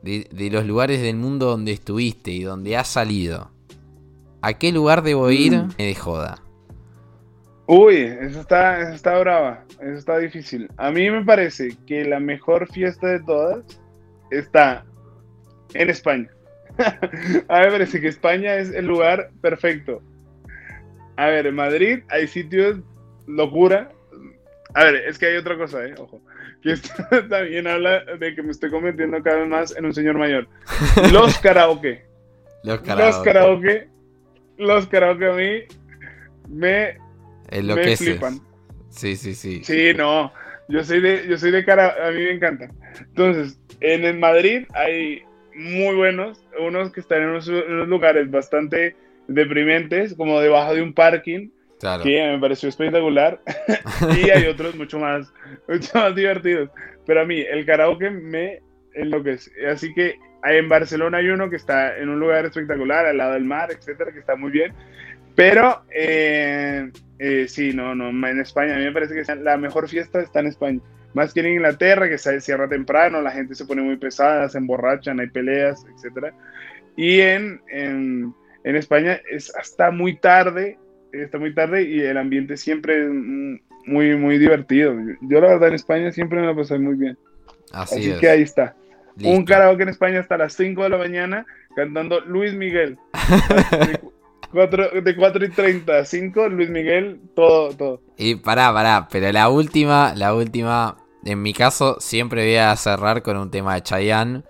de, 0.02 0.48
los 0.50 0.64
lugares 0.64 1.02
del 1.02 1.16
mundo 1.16 1.46
donde 1.46 1.72
estuviste 1.72 2.30
y 2.30 2.42
donde 2.42 2.76
has 2.76 2.88
salido, 2.88 3.50
¿a 4.40 4.54
qué 4.54 4.72
lugar 4.72 5.02
debo 5.02 5.30
ir? 5.30 5.56
Mm. 5.56 5.68
Me 5.78 5.84
de 5.84 5.94
joda. 5.94 6.42
Uy, 7.70 7.96
eso 7.96 8.40
está, 8.40 8.80
eso 8.80 8.92
está 8.92 9.18
brava, 9.18 9.62
eso 9.72 9.98
está 9.98 10.16
difícil. 10.16 10.70
A 10.78 10.90
mí 10.90 11.10
me 11.10 11.22
parece 11.22 11.76
que 11.86 12.02
la 12.02 12.18
mejor 12.18 12.66
fiesta 12.72 13.08
de 13.08 13.20
todas 13.20 13.62
está 14.30 14.86
en 15.74 15.90
España. 15.90 16.30
a 16.78 17.58
mí 17.58 17.66
me 17.66 17.70
parece 17.70 18.00
que 18.00 18.08
España 18.08 18.54
es 18.54 18.70
el 18.70 18.86
lugar 18.86 19.28
perfecto. 19.42 20.02
A 21.16 21.26
ver, 21.26 21.46
en 21.46 21.56
Madrid 21.56 22.00
hay 22.08 22.26
sitios 22.26 22.78
locura. 23.26 23.92
A 24.72 24.84
ver, 24.84 24.94
es 25.06 25.18
que 25.18 25.26
hay 25.26 25.36
otra 25.36 25.58
cosa, 25.58 25.84
eh, 25.84 25.94
ojo 25.98 26.22
que 26.62 26.74
también 27.28 27.66
habla 27.66 28.02
de 28.18 28.34
que 28.34 28.42
me 28.42 28.50
estoy 28.50 28.70
convirtiendo 28.70 29.22
cada 29.22 29.40
vez 29.40 29.48
más 29.48 29.76
en 29.76 29.84
un 29.84 29.94
señor 29.94 30.16
mayor. 30.16 30.48
Los 31.12 31.38
karaoke. 31.38 32.02
Los 32.64 32.80
karaoke. 32.80 33.04
Los 33.04 33.22
karaoke. 33.22 33.88
Los 34.56 34.86
karaoke 34.86 35.26
a 35.26 35.34
mí 35.34 35.62
me, 36.48 36.96
me 37.50 37.96
flipan. 37.96 38.40
Sí, 38.90 39.16
sí, 39.16 39.34
sí. 39.34 39.62
Sí, 39.64 39.92
no. 39.96 40.32
Yo 40.68 40.84
soy 40.84 41.00
de, 41.00 41.26
yo 41.28 41.38
soy 41.38 41.50
de 41.50 41.64
cara, 41.64 41.94
a 42.06 42.10
mí 42.10 42.18
me 42.18 42.32
encanta. 42.32 42.70
Entonces, 43.00 43.58
en 43.80 44.04
el 44.04 44.18
Madrid 44.18 44.66
hay 44.74 45.22
muy 45.54 45.94
buenos, 45.94 46.44
unos 46.58 46.92
que 46.92 47.00
están 47.00 47.22
en 47.22 47.28
unos 47.30 47.48
lugares 47.88 48.30
bastante 48.30 48.96
deprimentes, 49.28 50.14
como 50.14 50.40
debajo 50.40 50.74
de 50.74 50.82
un 50.82 50.92
parking, 50.92 51.48
Sí, 52.02 52.10
me 52.10 52.38
pareció 52.38 52.68
espectacular. 52.68 53.40
y 54.16 54.30
hay 54.30 54.46
otros 54.48 54.74
mucho 54.74 54.98
más, 54.98 55.32
mucho 55.68 55.98
más 55.98 56.14
divertidos. 56.14 56.70
Pero 57.06 57.20
a 57.22 57.24
mí, 57.24 57.40
el 57.40 57.64
karaoke 57.64 58.10
me 58.10 58.60
enloquece. 58.94 59.50
Así 59.66 59.94
que 59.94 60.18
en 60.44 60.68
Barcelona 60.68 61.18
hay 61.18 61.28
uno 61.28 61.48
que 61.48 61.56
está 61.56 61.96
en 61.98 62.08
un 62.08 62.20
lugar 62.20 62.46
espectacular, 62.46 63.06
al 63.06 63.16
lado 63.16 63.34
del 63.34 63.44
mar, 63.44 63.70
etcétera, 63.70 64.12
que 64.12 64.18
está 64.18 64.36
muy 64.36 64.50
bien. 64.50 64.72
Pero 65.34 65.82
eh, 65.90 66.90
eh, 67.18 67.46
sí, 67.48 67.72
no, 67.72 67.94
no, 67.94 68.08
en 68.28 68.40
España, 68.40 68.74
a 68.74 68.78
mí 68.78 68.84
me 68.84 68.92
parece 68.92 69.14
que 69.14 69.34
la 69.36 69.56
mejor 69.56 69.88
fiesta 69.88 70.20
está 70.20 70.40
en 70.40 70.46
España. 70.46 70.80
Más 71.14 71.32
que 71.32 71.40
en 71.40 71.48
Inglaterra, 71.48 72.08
que 72.08 72.18
se 72.18 72.40
cierra 72.40 72.68
temprano, 72.68 73.22
la 73.22 73.30
gente 73.30 73.54
se 73.54 73.64
pone 73.64 73.82
muy 73.82 73.96
pesada, 73.96 74.48
se 74.48 74.58
emborrachan, 74.58 75.20
hay 75.20 75.28
peleas, 75.28 75.84
etcétera. 75.94 76.32
Y 76.96 77.20
en, 77.20 77.60
en, 77.68 78.34
en 78.64 78.76
España 78.76 79.20
es 79.30 79.54
hasta 79.56 79.90
muy 79.90 80.16
tarde 80.16 80.78
está 81.12 81.38
muy 81.38 81.54
tarde 81.54 81.82
y 81.82 82.00
el 82.00 82.16
ambiente 82.16 82.56
siempre 82.56 83.04
es 83.04 83.10
muy, 83.86 84.16
muy 84.16 84.38
divertido. 84.38 84.94
Yo 85.22 85.40
la 85.40 85.48
verdad 85.48 85.68
en 85.68 85.74
España 85.74 86.12
siempre 86.12 86.40
me 86.40 86.46
la 86.46 86.54
pasé 86.54 86.78
muy 86.78 86.94
bien. 86.94 87.16
Así, 87.72 88.12
que 88.18 88.28
ahí 88.28 88.42
está. 88.42 88.74
Un 89.22 89.44
karaoke 89.44 89.82
en 89.82 89.88
España 89.88 90.20
hasta 90.20 90.36
las 90.36 90.54
5 90.54 90.82
de 90.82 90.88
la 90.88 90.98
mañana 90.98 91.46
cantando 91.74 92.20
Luis 92.20 92.54
Miguel. 92.54 92.98
de 94.52 95.14
4 95.16 95.44
y 95.44 95.50
30, 95.50 96.04
5, 96.04 96.48
Luis 96.48 96.70
Miguel, 96.70 97.20
todo, 97.34 97.70
todo. 97.76 98.02
Y 98.16 98.36
pará, 98.36 98.72
pará, 98.72 99.08
pero 99.10 99.30
la 99.30 99.48
última, 99.48 100.14
la 100.14 100.34
última, 100.34 100.96
en 101.24 101.42
mi 101.42 101.52
caso, 101.52 101.96
siempre 102.00 102.44
voy 102.44 102.56
a 102.56 102.74
cerrar 102.76 103.22
con 103.22 103.36
un 103.36 103.50
tema 103.50 103.74
de 103.74 103.82
Chayanne. 103.82 104.42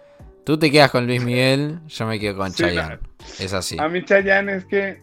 Tú 0.44 0.58
te 0.58 0.70
quedas 0.70 0.90
con 0.90 1.06
Luis 1.06 1.22
Miguel, 1.22 1.80
yo 1.88 2.06
me 2.06 2.18
quedo 2.18 2.37
con 2.37 2.52
Chayanne. 2.52 2.99
Es 3.38 3.53
así. 3.53 3.76
A 3.78 3.88
mí 3.88 4.05
Chayanne 4.05 4.55
es 4.55 4.64
que 4.64 4.99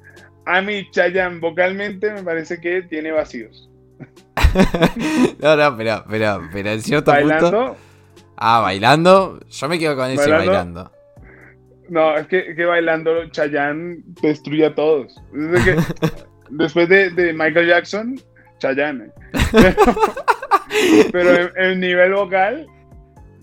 a 0.45 0.61
mí 0.61 0.89
Chayanne 0.91 1.39
vocalmente 1.39 2.11
me 2.11 2.23
parece 2.23 2.59
que 2.59 2.83
tiene 2.83 3.11
vacíos. 3.11 3.69
no, 5.39 5.55
no, 5.55 5.77
pero, 5.77 6.05
pero, 6.09 6.49
pero 6.51 6.69
en 6.69 6.81
cierto 6.81 7.11
¿Bailando? 7.11 7.75
Ah, 8.37 8.59
bailando. 8.61 9.39
Yo 9.49 9.69
me 9.69 9.79
quedo 9.79 9.95
con 9.95 10.09
ese 10.09 10.29
bailando. 10.29 10.91
No, 11.89 12.17
es 12.17 12.27
que, 12.27 12.55
que 12.55 12.65
bailando 12.65 13.27
Chayanne 13.29 14.01
destruye 14.21 14.65
a 14.65 14.75
todos. 14.75 15.15
después 16.49 16.89
de, 16.89 17.09
de, 17.11 17.33
Michael 17.33 17.67
Jackson, 17.67 18.19
Chayanne. 18.59 19.11
Pero, 21.11 21.55
en, 21.57 21.79
nivel 21.79 22.13
vocal, 22.13 22.67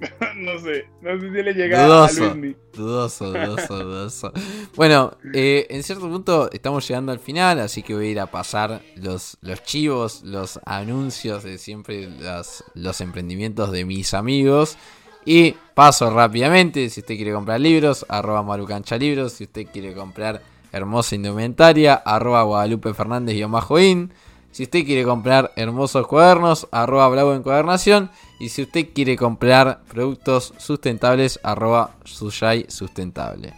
no 0.36 0.58
sé, 0.58 0.86
no 1.00 1.18
sé 1.20 1.30
si 1.30 1.42
le 1.42 1.54
llega 1.54 1.86
dudoso, 1.86 2.24
a 2.24 2.26
Luismi. 2.26 2.56
Dudoso, 2.74 3.32
dudoso, 3.32 3.84
dudoso. 3.84 4.32
Bueno, 4.74 5.16
eh, 5.32 5.66
en 5.70 5.82
cierto 5.82 6.08
punto 6.08 6.50
estamos 6.52 6.86
llegando 6.86 7.12
al 7.12 7.20
final, 7.20 7.60
así 7.60 7.82
que 7.82 7.94
voy 7.94 8.08
a 8.08 8.10
ir 8.10 8.20
a 8.20 8.26
pasar 8.26 8.82
los, 8.96 9.38
los 9.40 9.62
chivos, 9.62 10.22
los 10.24 10.60
anuncios 10.66 11.44
de 11.44 11.58
siempre 11.58 12.08
los, 12.08 12.64
los 12.74 13.00
emprendimientos 13.00 13.70
de 13.70 13.84
mis 13.84 14.14
amigos. 14.14 14.76
Y 15.24 15.54
paso 15.74 16.10
rápidamente, 16.10 16.88
si 16.90 17.00
usted 17.00 17.16
quiere 17.16 17.32
comprar 17.32 17.60
libros, 17.60 18.04
arroba 18.08 18.42
marucancha 18.42 18.96
libros, 18.96 19.32
si 19.34 19.44
usted 19.44 19.66
quiere 19.72 19.94
comprar 19.94 20.42
hermosa 20.72 21.14
indumentaria, 21.14 21.94
arroba 21.94 22.42
guadalupe 22.42 22.94
fernández-in. 22.94 24.12
Si 24.50 24.64
usted 24.64 24.84
quiere 24.84 25.04
comprar 25.04 25.50
hermosos 25.56 26.06
cuadernos, 26.06 26.68
arroba 26.72 27.08
Bravo 27.08 27.34
Encuadernación. 27.34 28.10
Y 28.38 28.50
si 28.50 28.62
usted 28.62 28.88
quiere 28.94 29.16
comprar 29.16 29.82
productos 29.88 30.52
sustentables, 30.58 31.40
arroba 31.42 31.92
Suyai 32.04 32.66
Sustentable. 32.68 33.54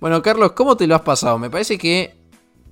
Bueno, 0.00 0.22
Carlos, 0.22 0.52
¿cómo 0.52 0.76
te 0.76 0.86
lo 0.86 0.94
has 0.94 1.00
pasado? 1.00 1.38
Me 1.38 1.50
parece 1.50 1.76
que 1.76 2.14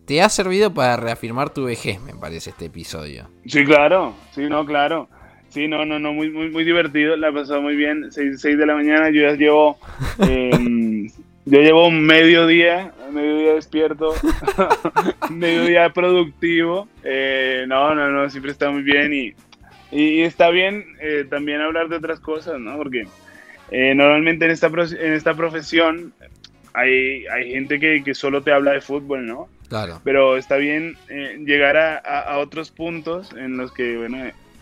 te 0.05 0.23
ha 0.23 0.29
servido 0.29 0.73
para 0.73 0.97
reafirmar 0.97 1.51
tu 1.51 1.65
vejez, 1.65 2.01
me 2.01 2.15
parece, 2.15 2.51
este 2.51 2.67
episodio. 2.67 3.29
Sí, 3.47 3.65
claro, 3.65 4.15
sí, 4.33 4.43
no, 4.43 4.65
claro. 4.65 5.09
Sí, 5.57 5.69
no, 5.69 5.87
no, 5.87 5.99
no, 5.99 6.13
muy, 6.13 6.29
muy, 6.29 6.51
muy 6.51 6.65
divertido, 6.65 7.17
la 7.17 7.33
pasado 7.33 7.63
muy 7.63 7.77
bien. 7.77 8.13
6, 8.13 8.43
de 8.43 8.67
la 8.67 8.75
mañana, 8.75 9.09
yo 9.09 9.23
ya 9.23 9.33
llevo, 9.37 9.79
eh, 10.29 11.09
yo 11.47 11.61
llevo 11.63 11.91
medio 11.91 12.47
día, 12.47 12.93
medio 13.11 13.39
día 13.39 13.55
despierto, 13.55 14.13
medio 15.31 15.65
día 15.65 15.89
productivo. 15.95 16.89
Eh, 17.03 17.65
no, 17.69 17.95
no, 17.95 18.11
no, 18.11 18.29
siempre 18.29 18.53
está 18.53 18.71
muy 18.71 18.83
bien 18.83 19.15
y, 19.15 19.35
y, 19.91 20.21
está 20.25 20.51
bien 20.51 20.85
eh, 21.01 21.25
también 21.27 21.63
hablar 21.63 21.89
de 21.89 21.97
otras 21.97 22.21
cosas, 22.21 22.61
¿no? 22.61 22.77
Porque 22.77 23.09
eh, 23.71 23.95
normalmente 23.95 24.45
en 24.45 24.51
esta, 24.51 24.67
en 24.67 25.13
esta 25.15 25.33
profesión 25.33 26.13
hay, 26.75 27.27
hay 27.29 27.53
gente 27.53 27.81
que, 27.81 28.05
que, 28.05 28.15
solo 28.15 28.43
te 28.43 28.53
habla 28.53 28.73
de 28.73 28.83
fútbol, 28.83 29.27
¿no? 29.27 29.49
Claro. 29.71 30.03
Pero 30.05 30.37
está 30.37 30.57
bien 30.59 30.99
llegar 31.47 31.79
a, 31.79 31.97
a, 31.97 32.37
otros 32.41 32.71
puntos 32.71 33.33
en 33.33 33.57
los 33.57 33.73
que, 33.73 33.97
bueno, 33.97 34.19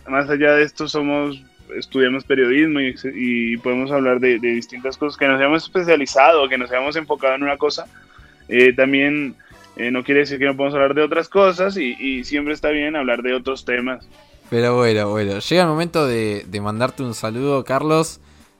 más 0.07 0.29
allá 0.29 0.53
de 0.53 0.63
esto 0.63 0.87
somos 0.87 1.41
estudiamos 1.77 2.23
periodismo 2.23 2.79
y, 2.79 3.57
podemos 3.57 3.91
hablar 3.91 4.19
de, 4.19 4.39
distintas 4.39 4.97
cosas, 4.97 5.17
que 5.17 5.27
nos 5.27 5.39
hayamos 5.39 5.63
especializado, 5.63 6.47
que 6.47 6.57
nos 6.57 6.71
hayamos 6.71 6.95
enfocado 6.95 7.35
en 7.35 7.43
una 7.43 7.57
cosa, 7.57 7.87
eh, 8.47 8.73
también 8.73 9.35
eh, 9.75 9.91
no 9.91 10.03
quiere 10.03 10.21
decir 10.21 10.39
que 10.39 10.45
no 10.45 10.55
podemos 10.55 10.75
hablar 10.75 10.93
de 10.93 11.03
otras 11.03 11.27
cosas 11.27 11.77
y, 11.77 12.23
siempre 12.23 12.53
está 12.53 12.69
bien 12.69 12.95
hablar 12.95 13.21
de 13.21 13.33
otros 13.33 13.65
temas. 13.65 14.07
Pero 14.49 14.75
bueno, 14.75 15.09
bueno, 15.09 15.39
llega 15.39 15.63
el 15.63 15.67
momento 15.67 16.05
de, 16.05 16.45
de, 16.47 16.61
mandarte 16.61 17.03
un 17.03 17.15
saludo, 17.15 17.63
Carlos. 17.63 18.19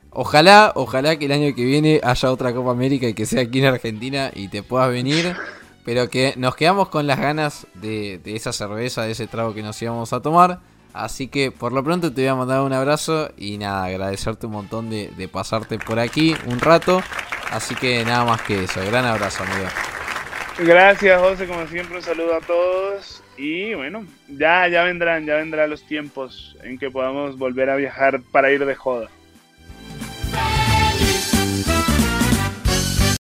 Ojalá, 0.10 0.72
ojalá 0.76 1.18
que 1.20 1.26
el 1.26 1.32
año 1.32 1.54
que 1.54 1.64
viene 1.64 2.00
haya 2.04 2.32
otra 2.32 2.54
Copa 2.54 2.72
América 2.72 3.08
y 3.08 3.14
que 3.14 3.26
sea 3.26 3.44
aquí 3.44 3.60
en 3.60 3.66
Argentina 3.66 4.32
y 4.34 4.48
te 4.48 4.64
puedas 4.64 4.90
venir. 4.90 5.36
pero 5.84 6.10
que 6.10 6.34
nos 6.38 6.56
quedamos 6.56 6.90
con 6.90 7.06
las 7.06 7.20
ganas 7.20 7.68
de, 7.76 8.18
de 8.18 8.36
esa 8.36 8.52
cerveza, 8.52 9.04
de 9.04 9.12
ese 9.12 9.28
trago 9.28 9.54
que 9.54 9.62
nos 9.62 9.80
íbamos 9.80 10.12
a 10.14 10.22
tomar. 10.22 10.60
Así 10.96 11.28
que 11.28 11.52
por 11.52 11.74
lo 11.74 11.84
pronto 11.84 12.14
te 12.14 12.22
voy 12.22 12.30
a 12.30 12.36
mandar 12.36 12.62
un 12.62 12.72
abrazo 12.72 13.30
y 13.36 13.58
nada, 13.58 13.84
agradecerte 13.84 14.46
un 14.46 14.54
montón 14.54 14.90
de, 14.90 15.30
pasarte 15.30 15.78
por 15.78 16.00
aquí 16.00 16.34
un 16.46 16.62
rato. 16.62 17.02
Así 17.52 17.76
que 17.76 18.06
nada 18.06 18.24
más 18.24 18.42
que 18.44 18.64
eso, 18.64 18.80
gran 18.86 19.04
abrazo 19.04 19.44
amigo. 19.44 19.68
Gracias 20.58 21.20
José, 21.20 21.48
como 21.48 21.68
siempre 21.68 21.98
un 21.98 22.02
saludo 22.02 22.36
a 22.36 22.40
todos 22.40 23.22
y 23.36 23.74
bueno, 23.74 24.06
ya, 24.30 24.70
ya 24.70 24.84
vendrán, 24.84 25.26
ya 25.26 25.36
vendrán 25.36 25.70
los 25.70 25.86
tiempos 25.86 26.56
en 26.64 26.80
que 26.80 26.90
podamos 26.90 27.38
volver 27.38 27.70
a 27.70 27.76
viajar 27.76 28.22
para 28.32 28.50
ir 28.52 28.66
de 28.66 28.76
joda. 28.76 29.10